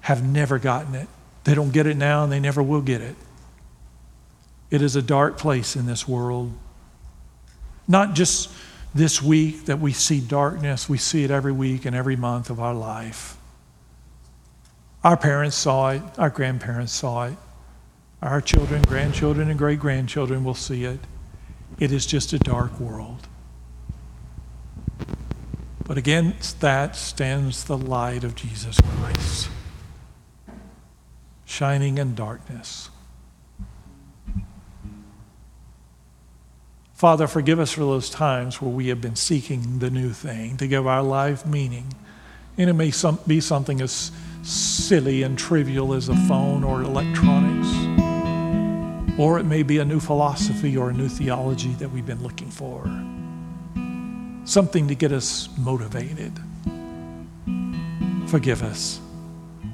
have 0.00 0.26
never 0.26 0.58
gotten 0.58 0.94
it. 0.94 1.06
They 1.44 1.54
don't 1.54 1.70
get 1.70 1.86
it 1.86 1.98
now, 1.98 2.24
and 2.24 2.32
they 2.32 2.40
never 2.40 2.62
will 2.62 2.80
get 2.80 3.02
it. 3.02 3.14
It 4.70 4.80
is 4.80 4.96
a 4.96 5.02
dark 5.02 5.36
place 5.36 5.76
in 5.76 5.84
this 5.84 6.08
world. 6.08 6.50
Not 7.86 8.14
just 8.14 8.50
this 8.94 9.22
week 9.22 9.66
that 9.66 9.80
we 9.80 9.92
see 9.92 10.18
darkness, 10.18 10.88
we 10.88 10.96
see 10.96 11.24
it 11.24 11.30
every 11.30 11.52
week 11.52 11.84
and 11.84 11.94
every 11.94 12.16
month 12.16 12.48
of 12.48 12.58
our 12.58 12.74
life. 12.74 13.36
Our 15.02 15.16
parents 15.16 15.56
saw 15.56 15.90
it, 15.90 16.02
our 16.18 16.28
grandparents 16.28 16.92
saw 16.92 17.26
it, 17.26 17.36
our 18.20 18.40
children, 18.42 18.82
grandchildren, 18.82 19.48
and 19.48 19.58
great 19.58 19.80
grandchildren 19.80 20.44
will 20.44 20.54
see 20.54 20.84
it. 20.84 21.00
It 21.78 21.90
is 21.90 22.04
just 22.04 22.34
a 22.34 22.38
dark 22.38 22.78
world. 22.78 23.26
But 25.86 25.96
against 25.96 26.60
that 26.60 26.96
stands 26.96 27.64
the 27.64 27.78
light 27.78 28.24
of 28.24 28.34
Jesus 28.34 28.76
Christ, 28.78 29.48
shining 31.46 31.96
in 31.96 32.14
darkness. 32.14 32.90
Father, 36.92 37.26
forgive 37.26 37.58
us 37.58 37.72
for 37.72 37.80
those 37.80 38.10
times 38.10 38.60
where 38.60 38.70
we 38.70 38.88
have 38.88 39.00
been 39.00 39.16
seeking 39.16 39.78
the 39.78 39.90
new 39.90 40.10
thing 40.10 40.58
to 40.58 40.68
give 40.68 40.86
our 40.86 41.02
life 41.02 41.46
meaning. 41.46 41.94
And 42.58 42.68
it 42.68 42.74
may 42.74 42.90
some, 42.90 43.18
be 43.26 43.40
something 43.40 43.80
as 43.80 44.12
silly 44.42 45.22
and 45.22 45.38
trivial 45.38 45.92
as 45.94 46.08
a 46.08 46.16
phone 46.28 46.64
or 46.64 46.82
electronics. 46.82 47.68
Or 49.18 49.38
it 49.38 49.44
may 49.44 49.62
be 49.62 49.78
a 49.78 49.84
new 49.84 50.00
philosophy 50.00 50.76
or 50.76 50.90
a 50.90 50.92
new 50.92 51.08
theology 51.08 51.72
that 51.74 51.90
we've 51.90 52.06
been 52.06 52.22
looking 52.22 52.50
for. 52.50 52.84
something 54.50 54.88
to 54.88 54.94
get 54.96 55.12
us 55.12 55.48
motivated. 55.58 56.32
Forgive 58.26 58.62
us. 58.64 59.00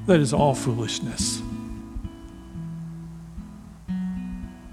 That 0.07 0.21
is 0.21 0.33
all 0.35 0.55
foolishness. 0.55 1.41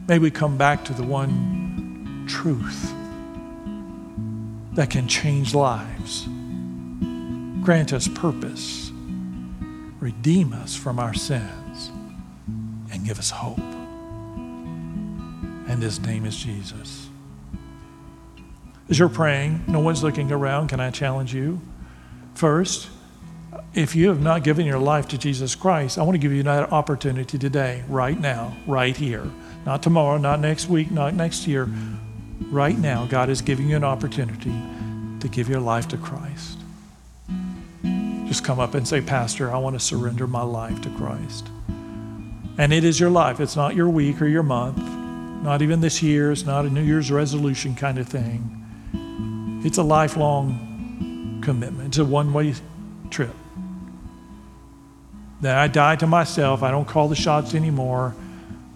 May 0.07 0.19
we 0.19 0.29
come 0.29 0.57
back 0.57 0.83
to 0.85 0.93
the 0.93 1.03
one 1.03 2.25
truth 2.27 2.93
that 4.73 4.89
can 4.89 5.07
change 5.07 5.53
lives, 5.55 6.27
grant 7.61 7.93
us 7.93 8.09
purpose, 8.09 8.91
redeem 10.03 10.51
us 10.51 10.75
from 10.75 10.99
our 10.99 11.13
sins, 11.13 11.89
and 12.91 13.05
give 13.05 13.17
us 13.17 13.29
hope. 13.29 13.57
And 15.69 15.81
his 15.81 16.01
name 16.01 16.25
is 16.25 16.35
Jesus. 16.35 17.07
As 18.89 18.99
you're 18.99 19.07
praying, 19.07 19.63
no 19.65 19.79
one's 19.79 20.03
looking 20.03 20.29
around. 20.29 20.67
Can 20.67 20.81
I 20.81 20.91
challenge 20.91 21.33
you? 21.33 21.61
First, 22.35 22.89
if 23.73 23.95
you 23.95 24.09
have 24.09 24.21
not 24.21 24.43
given 24.43 24.65
your 24.65 24.77
life 24.77 25.07
to 25.07 25.17
Jesus 25.17 25.55
Christ, 25.55 25.97
I 25.97 26.03
want 26.03 26.15
to 26.15 26.19
give 26.19 26.33
you 26.33 26.43
that 26.43 26.73
opportunity 26.73 27.37
today, 27.37 27.85
right 27.87 28.19
now, 28.19 28.57
right 28.67 28.97
here. 28.97 29.25
Not 29.65 29.81
tomorrow, 29.81 30.17
not 30.17 30.41
next 30.41 30.67
week, 30.67 30.91
not 30.91 31.13
next 31.13 31.47
year. 31.47 31.69
Right 32.51 32.77
now, 32.77 33.05
God 33.05 33.29
is 33.29 33.41
giving 33.41 33.69
you 33.69 33.77
an 33.77 33.85
opportunity 33.85 34.53
to 35.21 35.27
give 35.29 35.47
your 35.47 35.61
life 35.61 35.87
to 35.87 35.97
Christ. 35.97 36.59
Just 38.33 38.43
come 38.43 38.59
up 38.59 38.73
and 38.73 38.87
say, 38.87 38.99
Pastor, 38.99 39.53
I 39.53 39.59
want 39.59 39.75
to 39.75 39.79
surrender 39.79 40.25
my 40.25 40.41
life 40.41 40.81
to 40.81 40.89
Christ. 40.89 41.49
And 42.57 42.73
it 42.73 42.83
is 42.83 42.99
your 42.99 43.11
life. 43.11 43.39
It's 43.39 43.55
not 43.55 43.75
your 43.75 43.89
week 43.89 44.23
or 44.23 44.25
your 44.25 44.41
month, 44.41 44.79
not 45.43 45.61
even 45.61 45.81
this 45.81 46.01
year. 46.01 46.31
It's 46.31 46.43
not 46.43 46.65
a 46.65 46.69
New 46.71 46.81
Year's 46.81 47.11
resolution 47.11 47.75
kind 47.75 47.99
of 47.99 48.07
thing. 48.07 49.61
It's 49.63 49.77
a 49.77 49.83
lifelong 49.83 51.41
commitment, 51.43 51.89
it's 51.89 51.99
a 51.99 52.05
one 52.05 52.33
way 52.33 52.55
trip 53.11 53.35
that 55.41 55.59
I 55.59 55.67
die 55.67 55.97
to 55.97 56.07
myself. 56.07 56.63
I 56.63 56.71
don't 56.71 56.87
call 56.87 57.09
the 57.09 57.15
shots 57.15 57.53
anymore. 57.53 58.15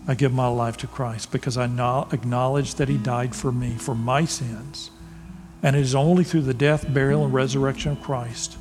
I 0.07 0.13
give 0.13 0.33
my 0.33 0.49
life 0.49 0.77
to 0.77 0.87
Christ 0.87 1.31
because 1.31 1.57
I 1.57 1.65
acknowledge 1.65 2.75
that 2.75 2.89
He 2.89 2.97
died 2.99 3.33
for 3.33 3.51
me, 3.51 3.71
for 3.71 3.95
my 3.95 4.23
sins. 4.25 4.91
And 5.63 5.75
it 5.75 5.79
is 5.79 5.95
only 5.95 6.23
through 6.23 6.43
the 6.43 6.53
death, 6.53 6.93
burial, 6.93 7.25
and 7.25 7.33
resurrection 7.33 7.93
of 7.93 8.03
Christ 8.03 8.55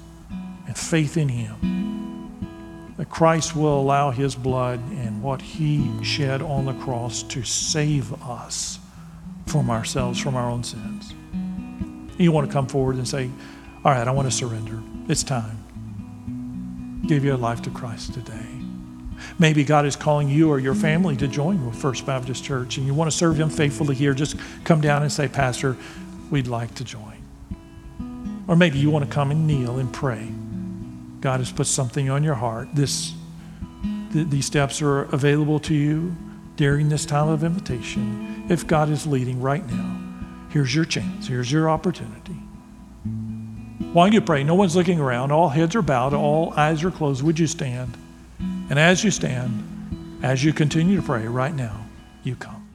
faith 0.76 1.16
in 1.16 1.28
Him 1.28 2.94
that 2.96 3.10
Christ 3.10 3.54
will 3.54 3.80
allow 3.80 4.10
His 4.10 4.34
blood 4.34 4.80
and 4.92 5.22
what 5.22 5.42
He 5.42 5.88
shed 6.02 6.42
on 6.42 6.64
the 6.64 6.74
cross 6.74 7.22
to 7.24 7.42
save 7.42 8.12
us 8.22 8.78
from 9.46 9.70
ourselves, 9.70 10.20
from 10.20 10.34
our 10.36 10.50
own 10.50 10.64
sins. 10.64 11.14
You 12.18 12.32
want 12.32 12.46
to 12.46 12.52
come 12.52 12.66
forward 12.66 12.96
and 12.96 13.06
say, 13.06 13.30
All 13.84 13.92
right, 13.92 14.06
I 14.06 14.10
want 14.10 14.30
to 14.30 14.34
surrender. 14.34 14.82
It's 15.08 15.22
time 15.22 15.62
give 17.06 17.24
your 17.24 17.36
life 17.36 17.62
to 17.62 17.70
Christ 17.70 18.14
today. 18.14 18.46
Maybe 19.38 19.64
God 19.64 19.86
is 19.86 19.96
calling 19.96 20.28
you 20.28 20.50
or 20.50 20.58
your 20.58 20.74
family 20.74 21.16
to 21.16 21.28
join 21.28 21.64
with 21.64 21.76
First 21.76 22.04
Baptist 22.04 22.44
Church 22.44 22.78
and 22.78 22.86
you 22.86 22.94
want 22.94 23.10
to 23.10 23.16
serve 23.16 23.38
Him 23.38 23.48
faithfully 23.48 23.94
here. 23.94 24.12
Just 24.12 24.36
come 24.64 24.80
down 24.80 25.02
and 25.02 25.12
say, 25.12 25.28
Pastor, 25.28 25.76
we'd 26.30 26.48
like 26.48 26.74
to 26.76 26.84
join. 26.84 27.14
Or 28.48 28.56
maybe 28.56 28.78
you 28.78 28.90
want 28.90 29.04
to 29.04 29.10
come 29.10 29.30
and 29.30 29.46
kneel 29.46 29.78
and 29.78 29.92
pray. 29.92 30.28
God 31.20 31.40
has 31.40 31.50
put 31.52 31.66
something 31.66 32.10
on 32.10 32.22
your 32.22 32.34
heart. 32.34 32.68
This, 32.74 33.14
th- 34.12 34.28
these 34.28 34.46
steps 34.46 34.82
are 34.82 35.02
available 35.04 35.58
to 35.60 35.74
you 35.74 36.16
during 36.56 36.88
this 36.88 37.04
time 37.04 37.28
of 37.28 37.44
invitation. 37.44 38.44
If 38.48 38.66
God 38.66 38.90
is 38.90 39.06
leading 39.06 39.40
right 39.40 39.66
now, 39.66 40.00
here's 40.50 40.74
your 40.74 40.84
chance, 40.84 41.28
here's 41.28 41.50
your 41.50 41.68
opportunity. 41.68 42.32
While 43.92 44.12
you 44.12 44.20
pray, 44.20 44.44
no 44.44 44.54
one's 44.54 44.76
looking 44.76 45.00
around, 45.00 45.32
all 45.32 45.48
heads 45.48 45.74
are 45.74 45.82
bowed, 45.82 46.12
all 46.12 46.52
eyes 46.56 46.84
are 46.84 46.90
closed. 46.90 47.22
Would 47.22 47.38
you 47.38 47.46
stand? 47.46 47.96
And 48.38 48.78
as 48.78 49.02
you 49.02 49.10
stand, 49.10 50.20
as 50.22 50.44
you 50.44 50.52
continue 50.52 50.96
to 50.96 51.02
pray 51.02 51.26
right 51.26 51.54
now, 51.54 51.86
you 52.22 52.36
come. 52.36 52.65